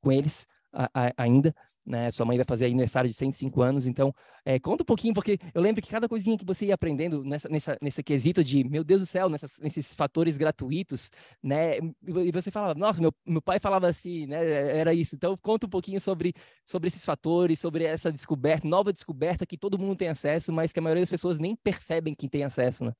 com 0.00 0.12
eles 0.12 0.46
a, 0.72 0.90
a, 0.94 1.12
ainda 1.16 1.54
né? 1.86 2.10
Sua 2.10 2.26
mãe 2.26 2.36
vai 2.36 2.44
fazer 2.44 2.66
aniversário 2.66 3.08
de 3.08 3.14
105 3.14 3.62
anos, 3.62 3.86
então 3.86 4.12
é, 4.44 4.58
conta 4.58 4.82
um 4.82 4.86
pouquinho, 4.86 5.14
porque 5.14 5.38
eu 5.54 5.62
lembro 5.62 5.80
que 5.80 5.88
cada 5.88 6.08
coisinha 6.08 6.36
que 6.36 6.44
você 6.44 6.66
ia 6.66 6.74
aprendendo 6.74 7.22
nessa, 7.22 7.48
nessa, 7.48 7.78
nesse 7.80 8.02
quesito 8.02 8.42
de, 8.42 8.64
meu 8.64 8.82
Deus 8.82 9.02
do 9.02 9.06
céu, 9.06 9.28
nessas, 9.28 9.58
nesses 9.60 9.94
fatores 9.94 10.36
gratuitos, 10.36 11.10
né? 11.42 11.78
E 11.78 12.32
você 12.32 12.50
falava, 12.50 12.74
nossa, 12.78 13.00
meu, 13.00 13.14
meu 13.24 13.40
pai 13.40 13.60
falava 13.60 13.86
assim, 13.86 14.26
né? 14.26 14.78
Era 14.78 14.92
isso. 14.92 15.14
Então 15.14 15.36
conta 15.36 15.66
um 15.66 15.70
pouquinho 15.70 16.00
sobre, 16.00 16.34
sobre 16.64 16.88
esses 16.88 17.04
fatores, 17.04 17.60
sobre 17.60 17.84
essa 17.84 18.10
descoberta, 18.10 18.66
nova 18.66 18.92
descoberta 18.92 19.46
que 19.46 19.56
todo 19.56 19.78
mundo 19.78 19.96
tem 19.96 20.08
acesso, 20.08 20.52
mas 20.52 20.72
que 20.72 20.80
a 20.80 20.82
maioria 20.82 21.02
das 21.02 21.10
pessoas 21.10 21.38
nem 21.38 21.54
percebem 21.54 22.14
que 22.14 22.28
tem 22.28 22.42
acesso, 22.42 22.84
né? 22.84 22.92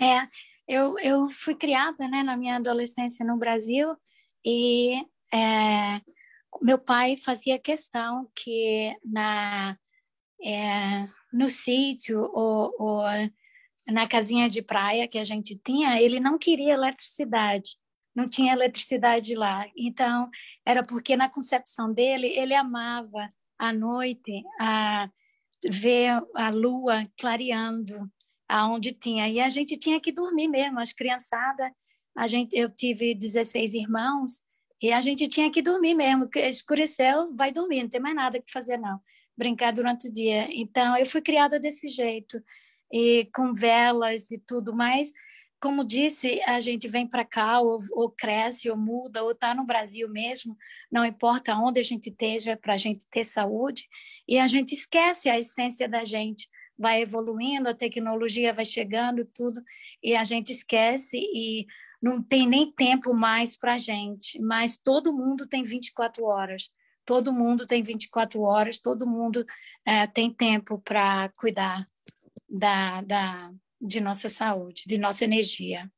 É, 0.00 0.26
eu, 0.66 0.98
eu 0.98 1.28
fui 1.28 1.54
criada, 1.54 2.08
né, 2.08 2.22
na 2.22 2.36
minha 2.36 2.56
adolescência 2.56 3.24
no 3.24 3.36
Brasil 3.36 3.94
e 4.44 5.04
é, 5.32 6.00
meu 6.60 6.78
pai 6.78 7.16
fazia 7.16 7.58
questão 7.58 8.30
que 8.34 8.94
na 9.04 9.76
é, 10.44 11.08
no 11.32 11.48
sítio 11.48 12.20
ou, 12.20 12.74
ou, 12.78 13.02
na 13.86 14.06
casinha 14.08 14.48
de 14.48 14.60
praia 14.60 15.08
que 15.08 15.18
a 15.18 15.22
gente 15.22 15.56
tinha, 15.64 16.00
ele 16.00 16.20
não 16.20 16.38
queria 16.38 16.74
eletricidade, 16.74 17.78
não 18.14 18.26
tinha 18.26 18.52
eletricidade 18.52 19.34
lá. 19.34 19.64
Então, 19.76 20.28
era 20.66 20.82
porque 20.84 21.16
na 21.16 21.28
concepção 21.28 21.92
dele, 21.92 22.28
ele 22.28 22.54
amava 22.54 23.28
à 23.58 23.72
noite 23.72 24.42
a 24.60 25.08
ver 25.70 26.22
a 26.34 26.50
lua 26.50 27.02
clareando 27.18 28.10
aonde 28.48 28.92
tinha. 28.92 29.28
E 29.28 29.40
a 29.40 29.48
gente 29.48 29.76
tinha 29.76 30.00
que 30.00 30.12
dormir 30.12 30.48
mesmo, 30.48 30.78
as 30.78 30.92
criançadas. 30.92 31.70
A 32.16 32.26
gente, 32.26 32.54
eu 32.54 32.68
tive 32.68 33.14
16 33.14 33.74
irmãos 33.74 34.42
e 34.82 34.92
a 34.92 35.00
gente 35.00 35.28
tinha 35.28 35.50
que 35.50 35.62
dormir 35.62 35.94
mesmo, 35.94 36.28
escureceu, 36.34 37.34
vai 37.36 37.52
dormir, 37.52 37.84
não 37.84 37.88
tem 37.88 38.00
mais 38.00 38.16
nada 38.16 38.40
que 38.40 38.50
fazer 38.50 38.76
não, 38.76 39.00
brincar 39.36 39.72
durante 39.72 40.08
o 40.08 40.12
dia. 40.12 40.48
Então 40.50 40.96
eu 40.96 41.06
fui 41.06 41.22
criada 41.22 41.60
desse 41.60 41.88
jeito, 41.88 42.42
e 42.92 43.28
com 43.34 43.54
velas 43.54 44.30
e 44.30 44.38
tudo 44.38 44.74
mais. 44.74 45.12
Como 45.60 45.84
disse, 45.84 46.40
a 46.42 46.58
gente 46.58 46.88
vem 46.88 47.06
para 47.08 47.24
cá 47.24 47.60
ou, 47.60 47.78
ou, 47.92 48.10
cresce 48.10 48.68
ou 48.68 48.76
muda 48.76 49.22
ou 49.22 49.30
está 49.30 49.54
no 49.54 49.64
Brasil 49.64 50.08
mesmo, 50.08 50.56
não 50.90 51.06
importa 51.06 51.54
onde 51.54 51.78
a 51.78 51.84
gente 51.84 52.10
esteja 52.10 52.56
para 52.56 52.74
a 52.74 52.76
gente 52.76 53.06
ter 53.08 53.24
saúde, 53.24 53.88
e 54.26 54.38
a 54.38 54.48
gente 54.48 54.74
esquece 54.74 55.30
a 55.30 55.38
essência 55.38 55.88
da 55.88 56.02
gente 56.02 56.48
vai 56.76 57.02
evoluindo, 57.02 57.68
a 57.68 57.74
tecnologia 57.74 58.52
vai 58.52 58.64
chegando, 58.64 59.24
tudo, 59.24 59.62
e 60.02 60.16
a 60.16 60.24
gente 60.24 60.50
esquece 60.50 61.16
e 61.16 61.66
não 62.02 62.20
tem 62.20 62.48
nem 62.48 62.70
tempo 62.72 63.14
mais 63.14 63.56
para 63.56 63.74
a 63.74 63.78
gente, 63.78 64.40
mas 64.40 64.76
todo 64.76 65.12
mundo 65.12 65.46
tem 65.46 65.62
24 65.62 66.24
horas. 66.24 66.68
Todo 67.04 67.32
mundo 67.32 67.66
tem 67.66 67.82
24 67.82 68.40
horas, 68.42 68.78
todo 68.78 69.06
mundo 69.06 69.46
é, 69.84 70.06
tem 70.06 70.32
tempo 70.32 70.78
para 70.80 71.30
cuidar 71.38 71.86
da, 72.48 73.00
da, 73.02 73.52
de 73.80 74.00
nossa 74.00 74.28
saúde, 74.28 74.84
de 74.86 74.98
nossa 74.98 75.24
energia. 75.24 75.90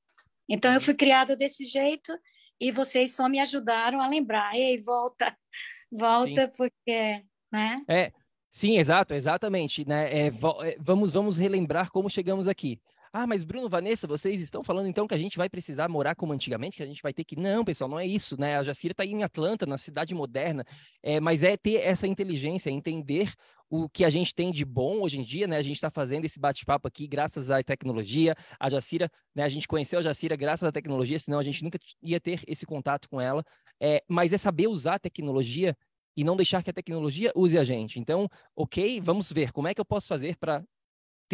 Então, 0.48 0.72
eu 0.72 0.80
fui 0.80 0.94
criada 0.94 1.34
desse 1.36 1.64
jeito 1.64 2.12
e 2.60 2.70
vocês 2.70 3.14
só 3.14 3.28
me 3.28 3.38
ajudaram 3.38 4.00
a 4.00 4.08
lembrar. 4.08 4.54
Ei, 4.54 4.80
volta, 4.80 5.34
volta, 5.90 6.46
sim. 6.46 6.56
porque. 6.56 7.22
Né? 7.50 7.76
É, 7.88 8.12
sim, 8.50 8.78
exato, 8.78 9.14
exatamente. 9.14 9.86
Né? 9.86 10.10
É, 10.12 10.26
é, 10.26 10.30
vamos, 10.78 11.12
vamos 11.12 11.36
relembrar 11.36 11.90
como 11.90 12.10
chegamos 12.10 12.46
aqui. 12.46 12.80
Ah, 13.16 13.28
mas 13.28 13.44
Bruno, 13.44 13.68
Vanessa, 13.68 14.08
vocês 14.08 14.40
estão 14.40 14.64
falando 14.64 14.88
então 14.88 15.06
que 15.06 15.14
a 15.14 15.18
gente 15.18 15.36
vai 15.38 15.48
precisar 15.48 15.88
morar 15.88 16.16
como 16.16 16.32
antigamente, 16.32 16.76
que 16.76 16.82
a 16.82 16.86
gente 16.86 17.00
vai 17.00 17.14
ter 17.14 17.22
que. 17.22 17.36
Não, 17.36 17.64
pessoal, 17.64 17.88
não 17.88 18.00
é 18.00 18.04
isso, 18.04 18.36
né? 18.40 18.56
A 18.56 18.62
Jacira 18.64 18.90
está 18.90 19.06
em 19.06 19.22
Atlanta, 19.22 19.64
na 19.64 19.78
cidade 19.78 20.12
moderna, 20.12 20.64
é, 21.00 21.20
mas 21.20 21.44
é 21.44 21.56
ter 21.56 21.76
essa 21.76 22.08
inteligência, 22.08 22.70
entender 22.70 23.32
o 23.70 23.88
que 23.88 24.04
a 24.04 24.10
gente 24.10 24.34
tem 24.34 24.50
de 24.50 24.64
bom 24.64 25.00
hoje 25.00 25.20
em 25.20 25.22
dia, 25.22 25.46
né? 25.46 25.58
A 25.58 25.62
gente 25.62 25.76
está 25.76 25.92
fazendo 25.92 26.24
esse 26.24 26.40
bate-papo 26.40 26.88
aqui 26.88 27.06
graças 27.06 27.52
à 27.52 27.62
tecnologia. 27.62 28.34
A 28.58 28.68
Jacira, 28.68 29.08
né? 29.32 29.44
A 29.44 29.48
gente 29.48 29.68
conheceu 29.68 30.00
a 30.00 30.02
Jacira 30.02 30.34
graças 30.34 30.68
à 30.68 30.72
tecnologia, 30.72 31.16
senão 31.16 31.38
a 31.38 31.44
gente 31.44 31.62
nunca 31.62 31.78
ia 32.02 32.18
ter 32.18 32.42
esse 32.48 32.66
contato 32.66 33.08
com 33.08 33.20
ela. 33.20 33.44
É, 33.80 34.02
mas 34.08 34.32
é 34.32 34.38
saber 34.38 34.66
usar 34.66 34.96
a 34.96 34.98
tecnologia 34.98 35.76
e 36.16 36.24
não 36.24 36.34
deixar 36.34 36.64
que 36.64 36.70
a 36.70 36.72
tecnologia 36.72 37.30
use 37.36 37.56
a 37.56 37.62
gente. 37.62 38.00
Então, 38.00 38.28
ok, 38.56 39.00
vamos 39.00 39.30
ver 39.30 39.52
como 39.52 39.68
é 39.68 39.74
que 39.74 39.80
eu 39.80 39.84
posso 39.84 40.08
fazer 40.08 40.36
para 40.36 40.64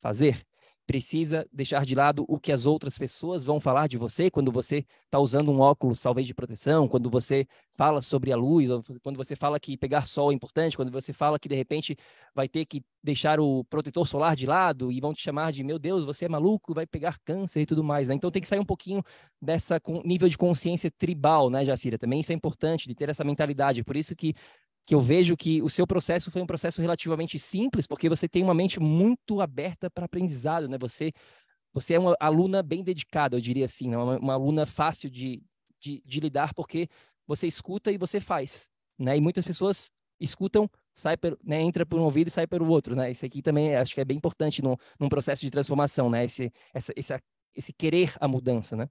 fazer 0.01 0.41
precisa 0.89 1.47
deixar 1.53 1.85
de 1.85 1.95
lado 1.95 2.25
o 2.27 2.41
que 2.41 2.51
as 2.51 2.65
outras 2.65 2.97
pessoas 2.97 3.45
vão 3.45 3.61
falar 3.61 3.89
de 3.89 3.99
você 3.99 4.31
quando 4.31 4.51
você 4.51 4.87
está 5.05 5.19
usando 5.19 5.53
um 5.53 5.61
óculos, 5.61 6.01
talvez 6.01 6.27
de 6.27 6.33
proteção, 6.33 6.89
quando 6.89 7.11
você 7.11 7.47
fala 7.77 8.01
sobre 8.01 8.33
a 8.33 8.37
luz, 8.37 8.71
quando 9.03 9.19
você 9.19 9.37
fala 9.37 9.61
que 9.61 9.77
pegar 9.77 10.07
sol 10.07 10.33
é 10.33 10.35
importante, 10.35 10.79
quando 10.79 10.91
você 10.91 11.13
fala 11.13 11.39
que 11.39 11.47
de 11.47 11.55
repente 11.55 11.95
vai 12.35 12.49
ter 12.49 12.65
que 12.65 12.83
deixar 13.05 13.39
o 13.39 13.63
protetor 13.65 14.09
solar 14.09 14.35
de 14.35 14.47
lado 14.47 14.91
e 14.91 14.99
vão 14.99 15.13
te 15.13 15.21
chamar 15.21 15.53
de 15.53 15.63
meu 15.63 15.79
Deus, 15.79 16.07
você 16.07 16.25
é 16.25 16.29
maluco, 16.29 16.73
vai 16.73 16.87
pegar 16.87 17.19
câncer 17.23 17.61
e 17.61 17.67
tudo 17.67 17.85
mais, 17.85 18.09
né? 18.09 18.15
Então 18.15 18.31
tem 18.31 18.41
que 18.41 18.49
sair 18.49 18.59
um 18.59 18.65
pouquinho 18.65 19.03
dessa 19.43 19.79
nível 20.07 20.27
de 20.27 20.39
consciência 20.39 20.91
tribal, 20.91 21.51
né, 21.51 21.67
Jacira? 21.67 21.99
Também 21.99 22.21
isso 22.21 22.33
é 22.33 22.35
importante 22.35 22.89
de 22.89 22.95
ter 22.95 23.11
essa 23.11 23.23
mentalidade. 23.25 23.85
Por 23.85 23.95
isso 23.95 24.17
que 24.17 24.33
que 24.89 24.95
eu 24.95 25.03
vejo 25.03 25.37
que 25.37 25.61
o 25.61 25.69
seu 25.69 25.87
processo 25.87 26.31
foi 26.31 26.41
um 26.41 26.47
processo 26.47 26.81
relativamente 26.81 27.39
simples, 27.39 27.87
porque 27.87 28.09
você 28.09 28.27
tem 28.27 28.43
uma 28.43 28.55
mente 28.55 28.81
muito 28.81 29.43
aberta 29.43 29.91
para 29.91 30.07
aprendizado, 30.07 30.67
né? 30.67 30.79
Você, 30.79 31.13
você 31.75 31.93
é 31.93 31.99
uma 31.99 32.17
aluna 32.19 32.63
bem 32.63 32.83
dedicada, 32.83 33.37
eu 33.37 33.41
diria 33.43 33.67
assim, 33.67 33.91
né? 33.91 33.99
uma, 33.99 34.19
uma 34.19 34.33
aluna 34.33 34.65
fácil 34.65 35.11
de, 35.11 35.43
de, 35.79 36.03
de, 36.07 36.21
lidar, 36.21 36.55
porque 36.55 36.89
você 37.27 37.47
escuta 37.47 37.93
e 37.93 37.99
você 37.99 38.19
faz, 38.19 38.71
né? 38.99 39.15
E 39.15 39.21
muitas 39.21 39.45
pessoas 39.45 39.91
escutam, 40.19 40.67
sai 40.95 41.19
per, 41.19 41.37
né? 41.45 41.61
entra 41.61 41.85
por 41.85 42.01
um 42.01 42.05
ouvido 42.05 42.29
e 42.29 42.31
sai 42.31 42.47
pelo 42.47 42.67
outro, 42.67 42.97
né? 42.97 43.11
Isso 43.11 43.27
aqui 43.27 43.43
também 43.43 43.77
acho 43.77 43.95
que 43.95 44.01
é 44.01 44.07
bem 44.07 44.17
importante 44.17 44.63
num, 44.63 44.75
num 44.99 45.11
processo 45.11 45.43
de 45.43 45.51
transformação, 45.51 46.09
né? 46.09 46.25
Esse, 46.25 46.51
essa, 46.73 46.95
esse, 46.97 47.15
esse 47.55 47.75
querer 47.75 48.15
a 48.19 48.27
mudança, 48.27 48.75
né? 48.75 48.89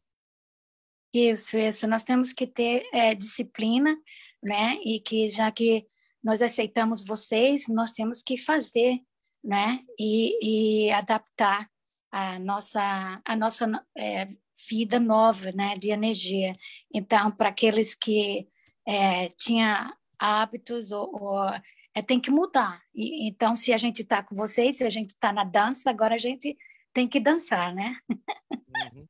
Isso, 1.13 1.57
isso. 1.57 1.87
Nós 1.87 2.03
temos 2.03 2.33
que 2.33 2.45
ter 2.45 2.87
é, 2.93 3.15
disciplina, 3.15 3.95
né? 4.43 4.75
E 4.83 4.99
que 4.99 5.27
já 5.27 5.51
que 5.51 5.85
nós 6.23 6.41
aceitamos 6.41 7.05
vocês, 7.05 7.67
nós 7.69 7.91
temos 7.93 8.21
que 8.21 8.37
fazer, 8.37 8.99
né? 9.43 9.79
E, 9.99 10.87
e 10.87 10.91
adaptar 10.91 11.69
a 12.11 12.39
nossa 12.39 13.21
a 13.25 13.35
nossa 13.35 13.85
é, 13.97 14.27
vida 14.69 14.99
nova, 14.99 15.51
né? 15.51 15.75
De 15.75 15.89
energia. 15.89 16.53
Então, 16.93 17.31
para 17.31 17.49
aqueles 17.49 17.95
que 17.95 18.47
é, 18.87 19.29
tinha 19.29 19.93
hábitos 20.19 20.91
ou, 20.91 21.21
ou 21.21 21.49
é, 21.95 22.01
tem 22.01 22.19
que 22.19 22.31
mudar. 22.31 22.81
E, 22.93 23.27
então, 23.27 23.55
se 23.55 23.73
a 23.73 23.77
gente 23.77 24.01
está 24.01 24.21
com 24.21 24.35
vocês, 24.35 24.77
se 24.77 24.83
a 24.83 24.89
gente 24.89 25.09
está 25.09 25.33
na 25.33 25.43
dança, 25.43 25.89
agora 25.89 26.15
a 26.15 26.17
gente 26.17 26.57
tem 26.93 27.07
que 27.07 27.19
dançar, 27.19 27.73
né? 27.73 27.95
Uhum. 28.09 29.07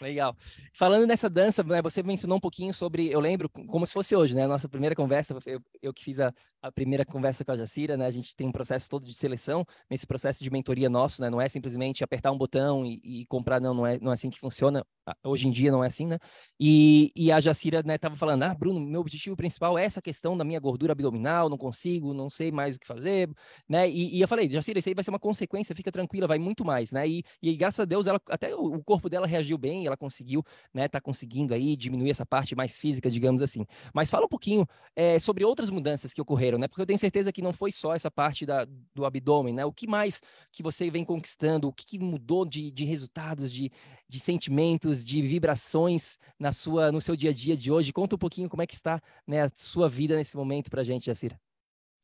Legal. 0.00 0.36
Falando 0.72 1.06
nessa 1.06 1.28
dança, 1.28 1.62
né, 1.62 1.82
você 1.82 2.02
mencionou 2.02 2.38
um 2.38 2.40
pouquinho 2.40 2.72
sobre, 2.72 3.10
eu 3.10 3.20
lembro, 3.20 3.48
como 3.48 3.86
se 3.86 3.92
fosse 3.92 4.14
hoje, 4.14 4.34
né? 4.34 4.44
A 4.44 4.48
nossa 4.48 4.68
primeira 4.68 4.94
conversa, 4.94 5.36
eu, 5.44 5.60
eu 5.82 5.92
que 5.92 6.04
fiz 6.04 6.20
a, 6.20 6.32
a, 6.62 6.70
primeira 6.70 7.04
conversa 7.04 7.44
com 7.44 7.52
a 7.52 7.56
Jacira, 7.56 7.96
né? 7.96 8.06
A 8.06 8.10
gente 8.10 8.36
tem 8.36 8.46
um 8.46 8.52
processo 8.52 8.88
todo 8.88 9.06
de 9.06 9.14
seleção, 9.14 9.64
nesse 9.90 10.06
processo 10.06 10.42
de 10.42 10.50
mentoria 10.50 10.88
nosso, 10.88 11.20
né? 11.20 11.30
Não 11.30 11.40
é 11.40 11.48
simplesmente 11.48 12.04
apertar 12.04 12.30
um 12.30 12.38
botão 12.38 12.84
e, 12.84 13.00
e 13.22 13.26
comprar, 13.26 13.60
não, 13.60 13.74
não 13.74 13.86
é, 13.86 13.98
não 13.98 14.10
é 14.12 14.14
assim 14.14 14.30
que 14.30 14.38
funciona. 14.38 14.84
Hoje 15.24 15.46
em 15.46 15.50
dia 15.50 15.70
não 15.70 15.84
é 15.84 15.86
assim, 15.86 16.06
né? 16.06 16.18
E, 16.58 17.12
e 17.14 17.30
a 17.30 17.38
Jacira, 17.38 17.82
né, 17.82 17.98
tava 17.98 18.16
falando, 18.16 18.42
ah, 18.42 18.54
Bruno, 18.54 18.80
meu 18.80 19.00
objetivo 19.00 19.36
principal 19.36 19.78
é 19.78 19.84
essa 19.84 20.02
questão 20.02 20.36
da 20.36 20.44
minha 20.44 20.58
gordura 20.58 20.92
abdominal, 20.92 21.48
não 21.48 21.58
consigo, 21.58 22.12
não 22.12 22.28
sei 22.28 22.50
mais 22.50 22.76
o 22.76 22.80
que 22.80 22.86
fazer, 22.86 23.30
né? 23.68 23.88
E, 23.88 24.16
e 24.16 24.20
eu 24.20 24.26
falei, 24.26 24.48
Jacira, 24.48 24.78
isso 24.78 24.88
aí 24.88 24.94
vai 24.94 25.04
ser 25.04 25.10
uma 25.10 25.18
consequência, 25.18 25.74
fica 25.76 25.92
tranquila, 25.92 26.26
vai 26.26 26.38
muito 26.38 26.64
mais, 26.64 26.92
né? 26.92 27.06
E, 27.06 27.22
e 27.40 27.54
graças 27.56 27.80
a 27.80 27.84
Deus, 27.84 28.06
ela, 28.06 28.20
até 28.28 28.54
o 28.54 28.82
corpo 28.82 29.08
dela 29.08 29.26
reagiu 29.26 29.56
bem, 29.58 29.86
ela 29.86 29.96
conseguiu, 29.96 30.42
né, 30.72 30.88
tá 30.88 31.00
conseguindo 31.00 31.54
aí 31.54 31.76
diminuir 31.76 32.10
essa 32.10 32.26
parte 32.26 32.56
mais 32.56 32.78
física, 32.78 33.10
digamos 33.10 33.42
assim. 33.42 33.64
Mas 33.94 34.10
fala 34.10 34.26
um 34.26 34.28
pouquinho 34.28 34.66
é, 34.94 35.18
sobre 35.18 35.44
outras 35.44 35.70
mudanças 35.70 36.12
que 36.12 36.20
ocorreram, 36.20 36.58
né? 36.58 36.68
Porque 36.68 36.82
eu 36.82 36.86
tenho 36.86 36.98
certeza 36.98 37.32
que 37.32 37.42
não 37.42 37.52
foi 37.52 37.70
só 37.70 37.94
essa 37.94 38.10
parte 38.10 38.44
da, 38.44 38.66
do 38.94 39.04
abdômen, 39.04 39.54
né? 39.54 39.64
O 39.64 39.72
que 39.72 39.86
mais 39.86 40.20
que 40.50 40.62
você 40.62 40.90
vem 40.90 41.04
conquistando, 41.04 41.68
o 41.68 41.72
que, 41.72 41.86
que 41.86 41.98
mudou 41.98 42.44
de, 42.44 42.70
de 42.70 42.84
resultados, 42.84 43.52
de, 43.52 43.70
de 44.08 44.20
sentimentos, 44.20 45.04
de 45.04 45.22
vibrações 45.22 46.18
na 46.38 46.52
sua, 46.52 46.92
no 46.92 47.00
seu 47.00 47.16
dia 47.16 47.30
a 47.30 47.32
dia 47.32 47.56
de 47.56 47.70
hoje? 47.72 47.92
Conta 47.92 48.14
um 48.14 48.18
pouquinho 48.18 48.48
como 48.48 48.62
é 48.62 48.66
que 48.66 48.74
está 48.74 49.02
né, 49.26 49.42
a 49.42 49.50
sua 49.54 49.88
vida 49.88 50.16
nesse 50.16 50.36
momento 50.36 50.70
para 50.70 50.80
a 50.80 50.84
gente, 50.84 51.06
Jacira. 51.06 51.40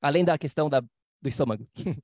Além 0.01 0.25
da 0.25 0.37
questão 0.37 0.69
da, 0.69 0.81
do 0.81 1.29
estômago. 1.29 1.67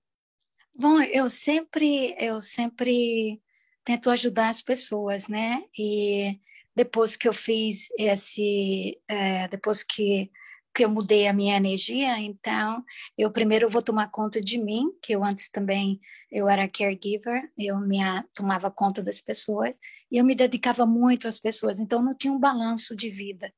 Bom, 0.79 1.01
eu 1.01 1.29
sempre, 1.29 2.15
eu 2.19 2.41
sempre 2.41 3.43
tento 3.83 4.11
ajudar 4.11 4.49
as 4.49 4.63
pessoas, 4.63 5.27
né? 5.27 5.65
E 5.77 6.39
depois 6.77 7.17
que 7.17 7.27
eu 7.27 7.35
fiz 7.35 7.89
esse, 7.99 9.01
é, 9.09 9.49
depois 9.49 9.83
que 9.83 10.31
que 10.79 10.85
eu 10.85 10.89
mudei 10.89 11.27
a 11.27 11.33
minha 11.33 11.57
energia, 11.57 12.21
então 12.21 12.85
eu 13.19 13.33
primeiro 13.33 13.69
vou 13.69 13.83
tomar 13.83 14.09
conta 14.13 14.41
de 14.41 14.63
mim, 14.63 14.93
que 15.03 15.13
eu 15.13 15.25
antes 15.25 15.51
também 15.51 15.99
eu 16.31 16.49
era 16.49 16.69
caregiver, 16.69 17.51
eu 17.59 17.81
minha, 17.81 18.25
tomava 18.33 18.71
conta 18.71 19.03
das 19.03 19.21
pessoas 19.21 19.77
e 20.09 20.19
eu 20.19 20.25
me 20.25 20.37
dedicava 20.37 20.87
muito 20.87 21.27
às 21.27 21.37
pessoas, 21.37 21.81
então 21.81 22.01
não 22.01 22.15
tinha 22.15 22.33
um 22.33 22.39
balanço 22.39 22.95
de 22.95 23.11
vida. 23.11 23.53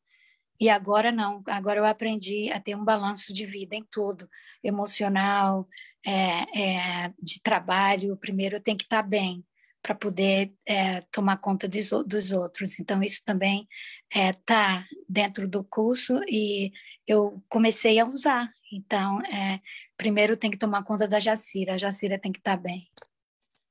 E 0.59 0.71
agora 0.71 1.13
não, 1.13 1.43
agora 1.47 1.79
eu 1.79 1.85
aprendi 1.85 2.51
a 2.51 2.59
ter 2.59 2.75
um 2.75 2.85
balanço 2.87 3.35
de 3.35 3.45
vida 3.45 3.77
em 3.77 3.85
tudo, 3.91 4.27
emocional, 4.65 5.69
é, 6.07 6.59
é, 6.59 7.13
de 7.23 7.43
trabalho. 7.43 8.17
Primeiro 8.17 8.57
eu 8.57 8.63
tenho 8.63 8.79
que 8.79 8.85
estar 8.85 9.03
bem, 9.03 9.45
para 9.83 9.95
poder 9.95 10.53
é, 10.67 11.01
tomar 11.13 11.39
conta 11.39 11.67
dos, 11.67 11.91
dos, 12.07 12.33
outros. 12.33 12.79
Então, 12.79 13.03
isso 13.03 13.23
também 13.25 13.67
está 14.11 14.21
é, 14.21 14.33
tá 14.33 14.89
dentro 15.09 15.49
do 15.49 15.63
curso 15.63 16.21
e 16.29 16.73
eu 17.07 17.43
comecei 17.49 17.99
a 17.99 18.07
usar. 18.07 18.53
Então, 18.73 19.21
é, 19.23 19.61
primeiro 19.97 20.37
tem 20.37 20.51
que 20.51 20.59
tomar 20.59 20.83
conta 20.83 21.07
da 21.07 21.21
Jacira, 21.21 21.75
a 21.75 21.79
Jacira 21.79 22.19
tem 22.19 22.33
que 22.33 22.39
estar 22.39 22.57
tá 22.57 22.63
bem. 22.63 22.89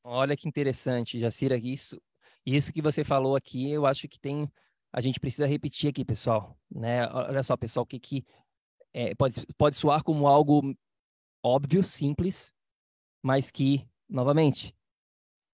Olha 0.03 0.35
que 0.35 0.47
interessante, 0.47 1.19
Jacira, 1.19 1.57
isso, 1.57 2.01
isso 2.45 2.73
que 2.73 2.81
você 2.81 3.03
falou 3.03 3.35
aqui, 3.35 3.69
eu 3.69 3.85
acho 3.85 4.07
que 4.07 4.19
tem, 4.19 4.49
a 4.91 5.01
gente 5.01 5.19
precisa 5.19 5.45
repetir 5.45 5.89
aqui, 5.89 6.05
pessoal, 6.05 6.57
né? 6.71 7.07
Olha 7.09 7.43
só, 7.43 7.55
pessoal, 7.57 7.85
que 7.85 7.99
que 7.99 8.25
é, 8.93 9.13
pode, 9.15 9.45
pode 9.57 9.75
soar 9.75 10.03
como 10.03 10.25
algo 10.25 10.75
óbvio, 11.43 11.83
simples, 11.83 12.53
mas 13.21 13.51
que, 13.51 13.87
novamente, 14.09 14.73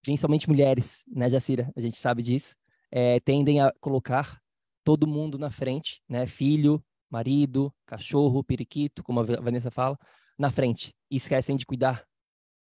principalmente 0.04 0.48
mulheres, 0.48 1.04
né, 1.08 1.28
Jacira? 1.30 1.72
A 1.76 1.82
gente 1.82 1.98
sabe 1.98 2.22
disso, 2.22 2.56
é, 2.92 3.20
tendem 3.20 3.60
a 3.60 3.74
colocar 3.80 4.42
todo 4.86 5.08
mundo 5.08 5.38
na 5.38 5.50
frente, 5.50 6.02
né? 6.08 6.28
Filho, 6.28 6.82
marido, 7.10 7.74
cachorro, 7.86 8.44
periquito, 8.44 9.04
como 9.04 9.20
a 9.20 9.24
Vanessa 9.24 9.72
fala, 9.72 9.98
na 10.38 10.52
frente. 10.52 10.94
E 11.10 11.18
esquecem 11.18 11.58
de 11.58 11.66
cuidar 11.66 12.06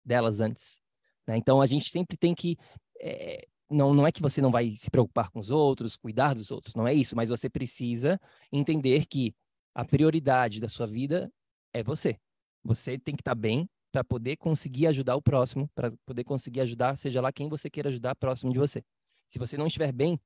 delas 0.05 0.41
antes. 0.41 0.81
Né? 1.25 1.37
Então 1.37 1.61
a 1.61 1.65
gente 1.65 1.89
sempre 1.89 2.17
tem 2.17 2.35
que. 2.35 2.57
É, 3.01 3.47
não, 3.69 3.93
não 3.93 4.05
é 4.05 4.11
que 4.11 4.21
você 4.21 4.41
não 4.41 4.51
vai 4.51 4.75
se 4.75 4.91
preocupar 4.91 5.31
com 5.31 5.39
os 5.39 5.49
outros, 5.49 5.95
cuidar 5.95 6.33
dos 6.33 6.51
outros, 6.51 6.75
não 6.75 6.87
é 6.87 6.93
isso, 6.93 7.15
mas 7.15 7.29
você 7.29 7.47
precisa 7.47 8.19
entender 8.51 9.05
que 9.05 9.33
a 9.75 9.85
prioridade 9.85 10.59
da 10.59 10.67
sua 10.67 10.87
vida 10.87 11.31
é 11.71 11.83
você. 11.83 12.17
Você 12.63 12.97
tem 12.97 13.15
que 13.15 13.21
estar 13.21 13.35
bem 13.35 13.69
para 13.91 14.03
poder 14.03 14.37
conseguir 14.37 14.87
ajudar 14.87 15.15
o 15.15 15.21
próximo, 15.21 15.69
para 15.75 15.93
poder 16.05 16.23
conseguir 16.23 16.61
ajudar, 16.61 16.97
seja 16.97 17.21
lá 17.21 17.31
quem 17.31 17.47
você 17.47 17.69
queira 17.69 17.89
ajudar 17.89 18.15
próximo 18.15 18.51
de 18.51 18.57
você. 18.57 18.83
Se 19.27 19.37
você 19.37 19.55
não 19.55 19.67
estiver 19.67 19.91
bem, 19.91 20.19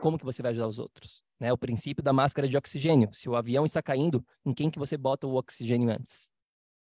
como 0.00 0.18
que 0.18 0.24
você 0.24 0.42
vai 0.42 0.52
ajudar 0.52 0.68
os 0.68 0.78
outros? 0.78 1.22
Né? 1.40 1.52
O 1.52 1.58
princípio 1.58 2.02
da 2.02 2.12
máscara 2.12 2.48
de 2.48 2.56
oxigênio. 2.56 3.10
Se 3.12 3.28
o 3.28 3.36
avião 3.36 3.64
está 3.64 3.82
caindo, 3.82 4.24
em 4.44 4.54
quem 4.54 4.70
que 4.70 4.78
você 4.78 4.96
bota 4.96 5.26
o 5.26 5.34
oxigênio 5.34 5.90
antes? 5.90 6.30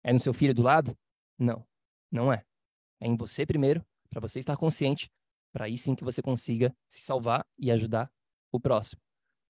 É 0.03 0.13
no 0.13 0.19
seu 0.19 0.33
filho 0.33 0.53
do 0.53 0.61
lado? 0.61 0.97
Não, 1.37 1.65
não 2.11 2.31
é. 2.31 2.43
É 2.99 3.07
em 3.07 3.15
você 3.15 3.45
primeiro, 3.45 3.85
para 4.09 4.21
você 4.21 4.39
estar 4.39 4.55
consciente, 4.57 5.09
para 5.51 5.65
aí 5.65 5.77
sim 5.77 5.95
que 5.95 6.03
você 6.03 6.21
consiga 6.21 6.75
se 6.87 7.01
salvar 7.01 7.45
e 7.57 7.71
ajudar 7.71 8.11
o 8.51 8.59
próximo. 8.59 9.01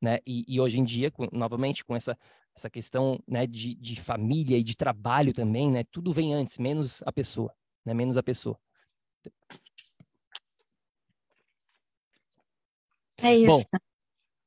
Né? 0.02 0.20
E, 0.26 0.44
e 0.48 0.60
hoje 0.60 0.80
em 0.80 0.84
dia, 0.84 1.10
com, 1.12 1.28
novamente, 1.32 1.84
com 1.84 1.96
essa 1.96 2.18
essa 2.58 2.70
questão 2.72 3.24
né, 3.28 3.46
de, 3.46 3.76
de 3.76 4.02
família 4.02 4.58
e 4.58 4.64
de 4.64 4.76
trabalho 4.76 5.32
também, 5.32 5.72
né? 5.72 5.84
Tudo 5.92 6.12
vem 6.12 6.34
antes, 6.34 6.58
menos 6.58 7.04
a 7.06 7.14
pessoa, 7.14 7.54
né? 7.86 7.94
Menos 7.94 8.18
a 8.18 8.24
pessoa. 8.24 8.60
É 13.22 13.36
isso. 13.36 13.68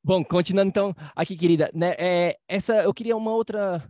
Bom, 0.04 0.20
bom 0.20 0.24
continuando 0.24 0.68
então 0.68 0.94
aqui, 1.14 1.36
querida, 1.36 1.70
né? 1.74 1.94
É, 1.98 2.38
essa 2.48 2.82
eu 2.82 2.94
queria 2.94 3.16
uma 3.16 3.32
outra 3.32 3.82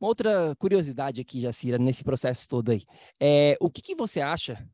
uma 0.00 0.08
outra 0.08 0.54
curiosidade 0.56 1.20
aqui, 1.20 1.40
Jacira, 1.40 1.78
nesse 1.78 2.04
processo 2.04 2.48
todo 2.48 2.70
aí. 2.70 2.84
É, 3.20 3.56
o 3.60 3.70
que, 3.70 3.80
que 3.80 3.94
você 3.94 4.20
acha 4.20 4.68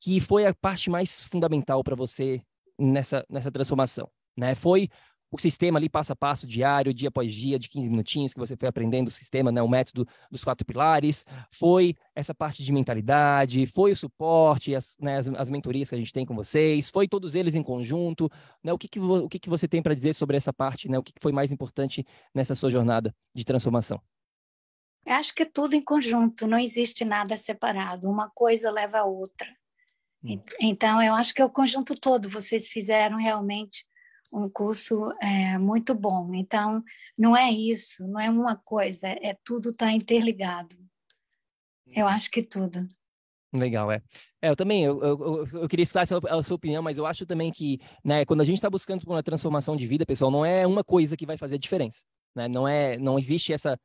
que 0.00 0.20
foi 0.20 0.46
a 0.46 0.54
parte 0.54 0.88
mais 0.88 1.22
fundamental 1.22 1.82
para 1.82 1.96
você 1.96 2.40
nessa, 2.78 3.26
nessa 3.28 3.50
transformação? 3.50 4.08
Né? 4.36 4.54
Foi 4.54 4.88
o 5.32 5.38
sistema 5.38 5.78
ali 5.78 5.88
passo 5.88 6.12
a 6.12 6.16
passo, 6.16 6.46
diário, 6.46 6.92
dia 6.92 7.08
após 7.08 7.34
dia, 7.34 7.58
de 7.58 7.66
15 7.70 7.88
minutinhos, 7.88 8.34
que 8.34 8.38
você 8.38 8.54
foi 8.54 8.68
aprendendo 8.68 9.08
o 9.08 9.10
sistema, 9.10 9.50
né, 9.50 9.62
o 9.62 9.68
método 9.68 10.06
dos 10.30 10.44
quatro 10.44 10.66
pilares, 10.66 11.24
foi 11.50 11.96
essa 12.14 12.34
parte 12.34 12.62
de 12.62 12.70
mentalidade, 12.70 13.64
foi 13.64 13.92
o 13.92 13.96
suporte, 13.96 14.74
as, 14.74 14.94
né, 15.00 15.16
as, 15.16 15.28
as 15.28 15.48
mentorias 15.48 15.88
que 15.88 15.94
a 15.94 15.98
gente 15.98 16.12
tem 16.12 16.26
com 16.26 16.34
vocês, 16.34 16.90
foi 16.90 17.08
todos 17.08 17.34
eles 17.34 17.54
em 17.54 17.62
conjunto, 17.62 18.30
né, 18.62 18.74
o 18.74 18.78
que, 18.78 18.86
que, 18.86 19.00
o 19.00 19.26
que, 19.26 19.38
que 19.38 19.48
você 19.48 19.66
tem 19.66 19.82
para 19.82 19.94
dizer 19.94 20.14
sobre 20.14 20.36
essa 20.36 20.52
parte, 20.52 20.86
né, 20.86 20.98
o 20.98 21.02
que, 21.02 21.14
que 21.14 21.22
foi 21.22 21.32
mais 21.32 21.50
importante 21.50 22.06
nessa 22.34 22.54
sua 22.54 22.68
jornada 22.68 23.14
de 23.34 23.44
transformação? 23.44 23.98
Eu 25.06 25.14
acho 25.14 25.34
que 25.34 25.44
é 25.44 25.46
tudo 25.46 25.74
em 25.74 25.82
conjunto, 25.82 26.46
não 26.46 26.58
existe 26.58 27.06
nada 27.06 27.38
separado, 27.38 28.08
uma 28.08 28.30
coisa 28.34 28.70
leva 28.70 28.98
a 28.98 29.04
outra. 29.04 29.48
Hum. 30.22 30.40
Então, 30.60 31.02
eu 31.02 31.14
acho 31.14 31.32
que 31.32 31.40
é 31.40 31.44
o 31.44 31.50
conjunto 31.50 31.98
todo, 31.98 32.28
vocês 32.28 32.68
fizeram 32.68 33.16
realmente 33.16 33.84
um 34.32 34.48
curso 34.48 35.12
é, 35.20 35.58
muito 35.58 35.94
bom. 35.94 36.34
Então, 36.34 36.82
não 37.16 37.36
é 37.36 37.50
isso, 37.50 38.06
não 38.08 38.18
é 38.18 38.30
uma 38.30 38.56
coisa, 38.56 39.08
é 39.08 39.36
tudo 39.44 39.70
está 39.70 39.92
interligado. 39.92 40.74
Eu 41.94 42.06
acho 42.06 42.30
que 42.30 42.42
tudo. 42.42 42.80
Legal, 43.54 43.92
é. 43.92 44.00
é 44.40 44.48
eu 44.48 44.56
também, 44.56 44.84
eu, 44.84 44.98
eu, 45.02 45.46
eu 45.52 45.68
queria 45.68 45.84
citar 45.84 46.06
a 46.10 46.42
sua 46.42 46.54
opinião, 46.54 46.82
mas 46.82 46.96
eu 46.96 47.04
acho 47.04 47.26
também 47.26 47.52
que, 47.52 47.78
né, 48.02 48.24
quando 48.24 48.40
a 48.40 48.44
gente 48.44 48.56
está 48.56 48.70
buscando 48.70 49.02
uma 49.04 49.22
transformação 49.22 49.76
de 49.76 49.86
vida, 49.86 50.06
pessoal, 50.06 50.30
não 50.30 50.44
é 50.44 50.66
uma 50.66 50.82
coisa 50.82 51.16
que 51.16 51.26
vai 51.26 51.36
fazer 51.36 51.56
a 51.56 51.58
diferença, 51.58 52.06
né? 52.34 52.48
Não 52.48 52.66
é, 52.66 52.96
não 52.96 53.18
existe 53.18 53.52
essa 53.52 53.78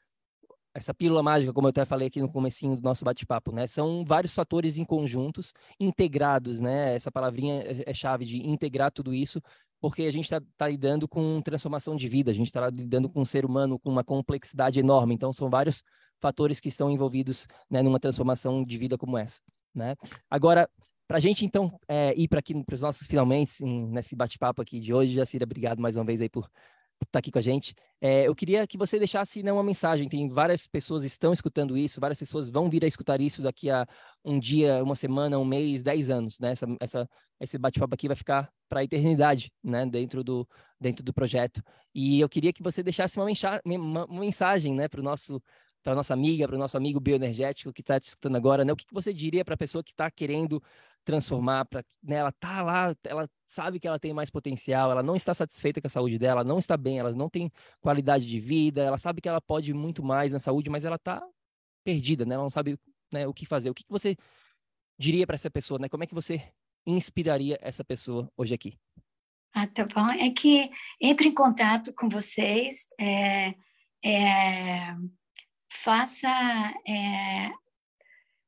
essa 0.78 0.94
pílula 0.94 1.24
mágica, 1.24 1.52
como 1.52 1.66
eu 1.66 1.70
até 1.70 1.84
falei 1.86 2.08
aqui 2.08 2.22
no 2.22 2.32
comecinho 2.32 2.76
do 2.76 2.84
nosso 2.84 3.04
bate-papo, 3.04 3.52
né? 3.52 3.66
São 3.66 4.06
vários 4.06 4.36
fatores 4.36 4.78
em 4.78 4.86
conjuntos, 4.86 5.52
integrados, 5.80 6.60
né? 6.62 6.96
Essa 6.96 7.12
palavrinha 7.12 7.64
é, 7.64 7.90
é 7.90 7.94
chave 7.96 8.26
de 8.26 8.48
integrar 8.48 8.92
tudo 8.92 9.12
isso 9.12 9.42
porque 9.80 10.04
a 10.04 10.12
gente 10.12 10.26
está 10.26 10.42
tá 10.58 10.68
lidando 10.68 11.08
com 11.08 11.42
transformação 11.42 11.96
de 11.96 12.08
vida, 12.08 12.32
a 12.32 12.34
gente 12.34 12.48
está 12.48 12.70
lidando 12.70 13.10
com 13.10 13.22
um 13.22 13.26
ser 13.26 13.46
humano 13.46 13.80
com 13.80 13.90
uma 13.90 14.04
complexidade 14.04 14.80
enorme. 14.80 15.14
Então, 15.14 15.32
são 15.32 15.50
vários 15.50 15.84
fatores 16.20 16.60
que 16.60 16.70
estão 16.70 16.90
envolvidos 16.90 17.48
né, 17.70 17.82
numa 17.82 18.00
transformação 18.00 18.64
de 18.64 18.78
vida 18.78 18.98
como 18.98 19.18
essa. 19.18 19.42
Né? 19.74 19.96
Agora, 20.30 20.70
para 21.08 21.18
a 21.18 21.20
gente, 21.20 21.46
então, 21.46 21.80
é, 21.88 22.14
ir 22.20 22.28
para 22.28 22.40
aqui 22.40 22.54
para 22.64 22.74
os 22.74 22.82
nossos 22.82 23.08
finalmente, 23.08 23.64
nesse 23.64 24.16
bate-papo 24.16 24.62
aqui 24.62 24.80
de 24.80 24.94
hoje, 24.94 25.14
Jacira, 25.14 25.46
obrigado 25.46 25.80
mais 25.80 25.96
uma 25.96 26.04
vez 26.04 26.22
aí 26.22 26.30
por 26.30 26.50
estar 27.04 27.12
tá 27.12 27.20
aqui 27.20 27.32
com 27.32 27.40
a 27.40 27.42
gente. 27.42 27.74
É, 28.00 28.28
eu 28.28 28.36
queria 28.36 28.66
que 28.68 28.78
você 28.78 28.98
deixasse 28.98 29.42
né, 29.44 29.52
uma 29.52 29.64
mensagem. 29.64 30.08
Tem 30.08 30.28
várias 30.30 30.68
pessoas 30.68 31.04
estão 31.04 31.34
escutando 31.34 31.78
isso, 31.78 32.00
várias 32.00 32.20
pessoas 32.20 32.50
vão 32.50 32.70
vir 32.70 32.84
a 32.84 32.88
escutar 32.88 33.22
isso 33.22 33.42
daqui 33.42 33.70
a 33.70 33.88
um 34.24 34.40
dia, 34.40 34.84
uma 34.84 34.96
semana, 34.96 35.40
um 35.40 35.46
mês, 35.46 35.82
dez 35.82 36.10
anos. 36.10 36.40
Né? 36.40 36.52
Essa, 36.52 36.68
essa, 36.80 37.10
esse 37.40 37.58
bate-papo 37.58 37.94
aqui 37.94 38.08
vai 38.08 38.16
ficar 38.16 38.50
para 38.70 38.82
a 38.82 38.84
eternidade, 38.84 39.52
né? 39.64 39.86
dentro, 39.86 40.24
do, 40.24 40.48
dentro 40.80 41.04
do 41.04 41.14
projeto. 41.14 41.62
E 41.94 42.20
eu 42.20 42.30
queria 42.30 42.54
que 42.54 42.64
você 42.64 42.84
deixasse 42.84 43.20
uma, 43.20 43.28
uma, 43.66 44.06
uma 44.06 44.20
mensagem 44.20 44.74
né, 44.74 44.88
para 44.88 45.00
o 45.00 45.04
nosso 45.04 45.42
para 45.84 45.96
nossa 45.96 46.14
amiga, 46.14 46.46
para 46.46 46.58
o 46.58 46.60
nosso 46.60 46.76
amigo 46.76 47.00
bioenergético 47.00 47.72
que 47.72 47.80
está 47.80 47.98
te 47.98 48.08
escutando 48.10 48.36
agora, 48.36 48.66
né? 48.66 48.74
O 48.74 48.76
que, 48.76 48.86
que 48.86 48.94
você 48.94 49.14
diria 49.14 49.46
para 49.46 49.54
a 49.54 49.58
pessoa 49.58 49.82
que 49.82 49.92
está 49.92 50.12
querendo 50.12 50.62
transformar, 51.08 51.64
para 51.64 51.82
né, 52.04 52.18
ela 52.18 52.34
tá 52.34 52.62
lá, 52.62 52.94
ela 53.06 53.30
sabe 53.46 53.80
que 53.80 53.88
ela 53.88 53.98
tem 53.98 54.12
mais 54.12 54.30
potencial, 54.30 54.92
ela 54.92 55.02
não 55.02 55.16
está 55.16 55.34
satisfeita 55.34 55.80
com 55.80 55.88
a 55.88 55.90
saúde 55.90 56.20
dela, 56.20 56.44
não 56.44 56.60
está 56.60 56.76
bem, 56.76 57.00
ela 57.00 57.14
não 57.14 57.30
tem 57.30 57.50
qualidade 57.80 58.28
de 58.28 58.38
vida, 58.42 58.84
ela 58.84 58.98
sabe 58.98 59.22
que 59.22 59.30
ela 59.30 59.40
pode 59.40 59.74
muito 59.74 60.04
mais 60.04 60.34
na 60.34 60.40
saúde, 60.40 60.70
mas 60.70 60.84
ela 60.84 60.98
está 60.98 61.26
perdida, 61.82 62.26
né? 62.26 62.36
Ela 62.36 62.44
não 62.44 62.50
sabe 62.50 62.78
né, 63.10 63.26
o 63.26 63.34
que 63.34 63.46
fazer. 63.46 63.70
O 63.70 63.74
que, 63.74 63.86
que 63.86 63.92
você 63.92 64.18
diria 65.00 65.26
para 65.26 65.36
essa 65.36 65.50
pessoa, 65.50 65.80
né? 65.80 65.88
Como 65.88 66.04
é 66.04 66.08
que 66.08 66.14
você 66.14 66.44
inspiraria 66.86 67.58
essa 67.62 67.86
pessoa 67.86 68.30
hoje 68.36 68.54
aqui? 68.54 68.78
Ah, 69.54 69.66
tá 69.66 69.86
bom. 69.86 70.08
É 70.20 70.30
que 70.30 70.70
entre 71.00 71.30
em 71.30 71.34
contato 71.34 71.94
com 71.94 72.10
vocês, 72.10 72.88
é, 73.00 73.56
é, 74.04 74.94
faça 75.72 76.30
é, 76.86 77.50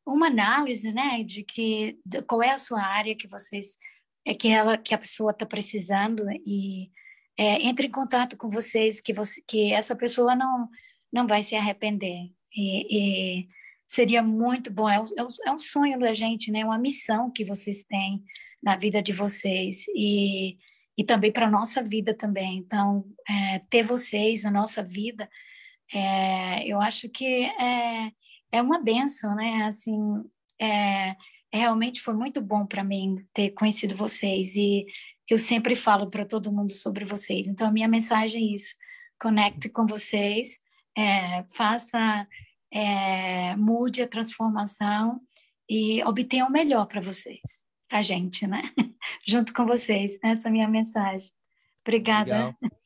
uma 0.06 0.28
análise, 0.28 0.92
né, 0.92 1.24
de 1.24 1.44
que 1.44 2.00
de 2.06 2.22
qual 2.24 2.42
é 2.44 2.52
a 2.52 2.58
sua 2.58 2.82
área 2.82 3.16
que 3.16 3.28
vocês 3.28 3.78
é 4.26 4.34
que 4.34 4.50
ela 4.50 4.78
que 4.78 4.94
a 4.94 4.98
pessoa 4.98 5.32
está 5.32 5.46
precisando 5.46 6.24
e 6.46 6.92
é, 7.38 7.62
entre 7.66 7.88
em 7.88 7.92
contato 7.92 8.38
com 8.38 8.50
vocês 8.50 9.02
que 9.02 9.14
você 9.14 9.42
que 9.48 9.74
essa 9.74 9.96
pessoa 9.96 10.36
não 10.36 10.70
não 11.12 11.28
vai 11.28 11.42
se 11.42 11.56
arrepender. 11.56 12.32
E, 12.56 13.42
e 13.42 13.48
seria 13.88 14.22
muito 14.24 14.72
bom 14.72 14.90
é, 14.90 14.98
é, 14.98 15.50
é, 15.50 15.52
um 15.52 15.58
sonho 15.60 16.00
da 16.00 16.14
gente 16.14 16.52
né 16.52 16.66
uma 16.66 16.78
missão 16.78 17.32
que 17.32 17.46
vocês 17.46 17.84
têm 17.84 18.24
na 18.62 18.76
vida 18.76 19.02
de 19.02 19.14
vocês 19.14 19.86
e 19.96 20.58
e 20.98 21.04
também 21.04 21.32
para 21.32 21.50
nossa 21.50 21.82
vida 21.82 22.14
também. 22.14 22.58
Então 22.58 23.06
é, 23.28 23.60
ter 23.70 23.84
vocês 23.84 24.44
na 24.44 24.52
nossa 24.52 24.84
vida 24.84 25.30
é, 25.94 26.68
eu 26.68 26.80
acho 26.80 27.10
que 27.10 27.26
é, 27.26 28.12
é 28.52 28.62
uma 28.62 28.82
benção, 28.82 29.36
né? 29.36 29.64
Assim, 29.64 29.98
é, 30.60 31.16
realmente 31.52 32.02
foi 32.02 32.14
muito 32.14 32.42
bom 32.42 32.66
para 32.66 32.84
mim 32.84 33.16
ter 33.34 33.52
conhecido 33.52 33.96
vocês 33.96 34.56
e 34.56 34.86
eu 35.30 35.38
sempre 35.38 35.76
falo 35.76 36.10
para 36.10 36.26
todo 36.26 36.52
mundo 36.52 36.72
sobre 36.72 37.06
vocês. 37.06 37.48
Então, 37.48 37.68
a 37.68 37.72
minha 37.72 37.88
mensagem 37.88 38.42
é 38.42 38.56
isso: 38.56 38.76
conecte 39.22 39.70
com 39.70 39.86
vocês, 39.86 40.60
é, 40.98 41.44
faça, 41.56 42.28
é, 42.74 43.56
mude 43.56 44.02
a 44.02 44.08
transformação 44.08 45.22
e 45.70 46.04
obtenha 46.04 46.46
o 46.46 46.52
melhor 46.52 46.88
para 46.88 47.02
vocês, 47.02 47.42
para 47.88 48.00
a 48.00 48.02
gente, 48.02 48.48
né? 48.48 48.62
Junto 49.28 49.54
com 49.54 49.66
vocês. 49.66 50.18
Essa 50.24 50.48
é 50.48 50.50
a 50.50 50.52
minha 50.52 50.68
mensagem. 50.68 51.30
Obrigada. 51.86 52.56
Legal. 52.62 52.79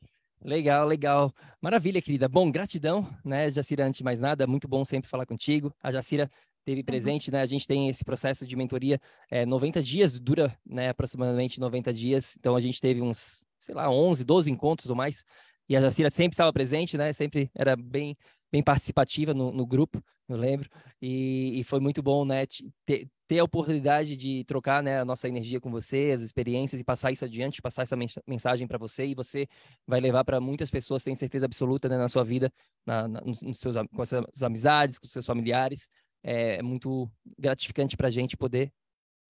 Legal, 0.44 0.86
legal. 0.86 1.34
Maravilha, 1.62 2.02
querida. 2.02 2.28
Bom, 2.28 2.52
gratidão, 2.52 3.08
né, 3.24 3.50
Jacira, 3.50 3.86
antes 3.86 4.00
de 4.00 4.04
mais 4.04 4.20
nada, 4.20 4.46
muito 4.46 4.68
bom 4.68 4.84
sempre 4.84 5.10
falar 5.10 5.26
contigo. 5.26 5.74
A 5.82 5.90
Jacira 5.90 6.30
teve 6.66 6.82
uhum. 6.82 6.86
presente, 6.86 7.32
né, 7.32 7.42
a 7.42 7.46
gente 7.46 7.66
tem 7.66 7.88
esse 7.88 8.04
processo 8.04 8.46
de 8.46 8.56
mentoria, 8.56 9.00
é, 9.32 9.46
90 9.46 9.82
dias, 9.82 10.20
dura, 10.20 10.54
né, 10.66 10.90
aproximadamente 10.90 11.60
90 11.60 11.94
dias, 11.94 12.36
então 12.38 12.56
a 12.56 12.60
gente 12.60 12.82
teve 12.82 13.02
uns, 13.02 13.46
sei 13.60 13.74
lá, 13.74 13.90
11, 13.90 14.26
12 14.26 14.52
encontros 14.52 14.90
ou 14.90 14.96
mais, 14.96 15.24
e 15.68 15.78
a 15.78 15.82
Jacira 15.82 16.12
sempre 16.12 16.34
estava 16.34 16.52
presente, 16.52 16.98
né, 16.98 17.14
sempre 17.14 17.50
era 17.56 17.76
bem, 17.76 18.16
bem 18.54 18.62
participativa 18.62 19.34
no, 19.34 19.52
no 19.52 19.66
grupo, 19.66 20.00
eu 20.30 20.38
lembro, 20.38 20.70
e, 21.02 21.60
e, 21.60 21.64
foi 21.64 21.80
muito 21.80 22.04
bom, 22.04 22.24
né, 22.24 22.46
ter, 22.86 23.10
ter 23.28 23.40
a 23.40 23.44
oportunidade 23.44 24.16
de 24.16 24.44
trocar, 24.46 24.84
né, 24.84 25.00
a 25.00 25.06
nossa 25.06 25.28
energia 25.28 25.60
com 25.60 25.72
você, 25.72 26.12
as 26.14 26.22
experiências 26.22 26.80
e 26.80 26.84
passar 26.84 27.12
isso 27.12 27.26
adiante, 27.26 27.64
passar 27.64 27.82
essa 27.82 27.96
mensagem 28.28 28.68
para 28.68 28.78
você. 28.78 29.08
E 29.08 29.16
você 29.16 29.48
vai 29.88 30.00
levar 30.00 30.24
para 30.24 30.40
muitas 30.40 30.70
pessoas, 30.70 31.04
tenho 31.04 31.18
certeza 31.18 31.48
absoluta, 31.48 31.90
né, 31.90 31.98
na 31.98 32.08
sua 32.08 32.24
vida, 32.24 32.54
na, 32.86 33.08
na, 33.08 33.22
nos 33.22 33.60
seus, 33.60 33.76
com 33.92 34.02
as 34.04 34.10
suas 34.10 34.44
amizades, 34.44 35.00
com 35.00 35.08
os 35.08 35.12
seus 35.12 35.26
familiares, 35.26 35.90
é, 36.24 36.58
é 36.58 36.62
muito 36.62 37.12
gratificante 37.40 37.98
para 37.98 38.08
a 38.08 38.12
gente 38.12 38.38
poder 38.38 38.72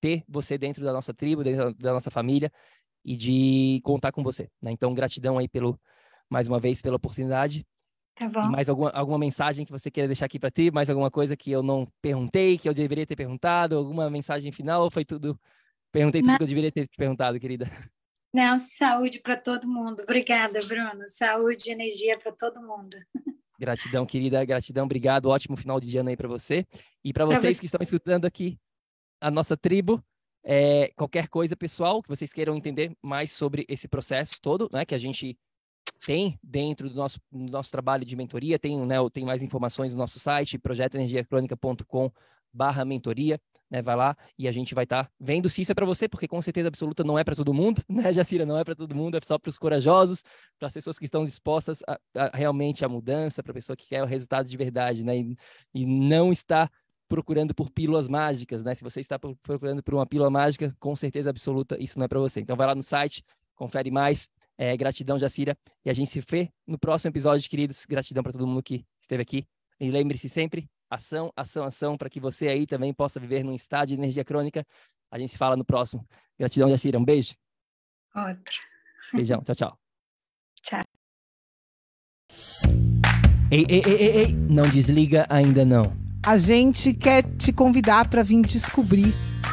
ter 0.01 0.21
você 0.27 0.57
dentro 0.57 0.83
da 0.83 0.91
nossa 0.91 1.13
tribo, 1.13 1.45
dentro 1.45 1.73
da 1.75 1.93
nossa 1.93 2.11
família 2.11 2.51
e 3.05 3.15
de 3.15 3.79
contar 3.85 4.11
com 4.11 4.21
você, 4.21 4.49
né? 4.61 4.69
Então, 4.71 4.93
gratidão 4.93 5.37
aí 5.37 5.47
pelo 5.47 5.79
mais 6.29 6.47
uma 6.49 6.59
vez 6.59 6.81
pela 6.81 6.97
oportunidade 6.97 7.65
Tá 8.15 8.29
bom. 8.29 8.43
E 8.43 8.49
mais 8.49 8.69
alguma, 8.69 8.89
alguma 8.91 9.17
mensagem 9.17 9.65
que 9.65 9.71
você 9.71 9.89
queira 9.89 10.07
deixar 10.07 10.25
aqui 10.25 10.39
para 10.39 10.51
ti? 10.51 10.69
Mais 10.71 10.89
alguma 10.89 11.09
coisa 11.09 11.35
que 11.35 11.51
eu 11.51 11.63
não 11.63 11.87
perguntei, 12.01 12.57
que 12.57 12.69
eu 12.69 12.73
deveria 12.73 13.07
ter 13.07 13.15
perguntado? 13.15 13.75
Alguma 13.75 14.09
mensagem 14.09 14.51
final? 14.51 14.83
Ou 14.83 14.91
foi 14.91 15.03
tudo? 15.03 15.39
Perguntei 15.91 16.21
tudo 16.21 16.31
não. 16.31 16.37
que 16.37 16.43
eu 16.43 16.47
deveria 16.47 16.71
ter 16.71 16.87
te 16.87 16.97
perguntado, 16.97 17.39
querida. 17.39 17.69
Não, 18.33 18.57
saúde 18.57 19.19
para 19.21 19.37
todo 19.37 19.67
mundo. 19.67 20.01
Obrigada, 20.01 20.59
Bruno. 20.65 21.07
Saúde 21.07 21.69
e 21.69 21.71
energia 21.71 22.17
para 22.17 22.31
todo 22.31 22.61
mundo. 22.61 22.97
Gratidão, 23.59 24.05
querida. 24.05 24.43
Gratidão, 24.43 24.85
obrigado. 24.85 25.27
Ótimo 25.27 25.55
final 25.55 25.79
de 25.79 25.95
ano 25.97 26.09
aí 26.09 26.17
para 26.17 26.27
você. 26.27 26.65
E 27.03 27.13
para 27.13 27.25
vocês 27.25 27.55
você... 27.55 27.59
que 27.59 27.65
estão 27.67 27.81
escutando 27.81 28.25
aqui 28.25 28.57
a 29.21 29.29
nossa 29.29 29.55
tribo, 29.55 30.03
é, 30.43 30.91
qualquer 30.95 31.29
coisa, 31.29 31.55
pessoal, 31.55 32.01
que 32.01 32.09
vocês 32.09 32.33
queiram 32.33 32.55
entender 32.55 32.91
mais 33.01 33.31
sobre 33.31 33.65
esse 33.69 33.87
processo 33.87 34.41
todo, 34.41 34.69
né, 34.73 34.83
que 34.83 34.95
a 34.95 34.97
gente 34.97 35.37
tem 36.05 36.37
dentro 36.43 36.89
do 36.89 36.95
nosso, 36.95 37.19
do 37.31 37.51
nosso 37.51 37.71
trabalho 37.71 38.05
de 38.05 38.15
mentoria, 38.15 38.59
tem, 38.59 38.77
né, 38.85 38.95
tem 39.11 39.23
mais 39.23 39.41
informações 39.41 39.93
no 39.93 39.99
nosso 39.99 40.19
site, 40.19 40.57
projetoenergiacronica.com 40.57 42.11
barra 42.51 42.85
mentoria, 42.85 43.39
né, 43.69 43.81
vai 43.81 43.95
lá 43.95 44.15
e 44.37 44.47
a 44.47 44.51
gente 44.51 44.75
vai 44.75 44.83
estar 44.83 45.05
tá 45.05 45.11
vendo 45.19 45.49
se 45.49 45.61
isso 45.61 45.71
é 45.71 45.75
para 45.75 45.85
você, 45.85 46.07
porque 46.07 46.27
com 46.27 46.41
certeza 46.41 46.67
absoluta 46.67 47.03
não 47.03 47.17
é 47.17 47.23
para 47.23 47.35
todo 47.35 47.53
mundo, 47.53 47.81
né, 47.89 48.11
Jacira, 48.13 48.45
não 48.45 48.57
é 48.57 48.63
para 48.63 48.75
todo 48.75 48.93
mundo, 48.93 49.17
é 49.17 49.19
só 49.23 49.39
para 49.39 49.49
os 49.49 49.57
corajosos, 49.57 50.23
para 50.59 50.67
as 50.67 50.73
pessoas 50.73 50.99
que 50.99 51.05
estão 51.05 51.25
dispostas 51.25 51.79
a, 51.87 51.99
a 52.15 52.37
realmente 52.37 52.85
a 52.85 52.89
mudança, 52.89 53.41
para 53.41 53.51
a 53.51 53.55
pessoa 53.55 53.75
que 53.75 53.87
quer 53.87 54.03
o 54.03 54.05
resultado 54.05 54.47
de 54.47 54.57
verdade, 54.57 55.03
né, 55.03 55.17
e, 55.17 55.35
e 55.73 55.85
não 55.85 56.31
está 56.31 56.69
procurando 57.07 57.53
por 57.53 57.69
pílulas 57.69 58.07
mágicas, 58.07 58.63
né? 58.63 58.73
Se 58.73 58.83
você 58.83 58.99
está 58.99 59.19
procurando 59.19 59.83
por 59.83 59.93
uma 59.93 60.05
pílula 60.05 60.31
mágica, 60.31 60.75
com 60.79 60.95
certeza 60.95 61.29
absoluta, 61.29 61.77
isso 61.79 61.99
não 61.99 62.05
é 62.05 62.07
para 62.07 62.19
você. 62.19 62.39
Então 62.39 62.55
vai 62.55 62.65
lá 62.65 62.73
no 62.73 62.81
site, 62.81 63.23
confere 63.55 63.91
mais, 63.91 64.31
é, 64.63 64.77
gratidão, 64.77 65.19
Jacira. 65.19 65.57
E 65.83 65.89
a 65.89 65.93
gente 65.93 66.09
se 66.09 66.21
vê 66.21 66.49
no 66.65 66.79
próximo 66.79 67.09
episódio, 67.09 67.49
queridos. 67.49 67.85
Gratidão 67.85 68.23
para 68.23 68.31
todo 68.31 68.47
mundo 68.47 68.63
que 68.63 68.85
esteve 69.01 69.21
aqui. 69.21 69.45
E 69.77 69.91
lembre-se 69.91 70.29
sempre, 70.29 70.69
ação, 70.89 71.29
ação, 71.35 71.65
ação, 71.65 71.97
para 71.97 72.09
que 72.09 72.17
você 72.17 72.47
aí 72.47 72.65
também 72.65 72.93
possa 72.93 73.19
viver 73.19 73.43
num 73.43 73.53
estado 73.53 73.89
de 73.89 73.95
energia 73.95 74.23
crônica. 74.23 74.65
A 75.11 75.19
gente 75.19 75.33
se 75.33 75.37
fala 75.37 75.57
no 75.57 75.65
próximo. 75.65 76.07
Gratidão, 76.39 76.69
Jacira. 76.69 76.97
Um 76.97 77.03
beijo. 77.03 77.33
Outro. 78.15 78.59
Beijão. 79.13 79.43
tchau, 79.43 79.55
tchau. 79.55 79.79
Tchau. 80.63 80.83
Ei, 83.51 83.65
ei, 83.67 83.83
ei, 83.85 83.95
ei, 83.95 84.17
ei, 84.21 84.33
não 84.33 84.69
desliga 84.69 85.25
ainda 85.29 85.65
não. 85.65 85.83
A 86.25 86.37
gente 86.37 86.93
quer 86.93 87.23
te 87.35 87.51
convidar 87.51 88.09
para 88.09 88.23
vir 88.23 88.41
descobrir 88.43 89.13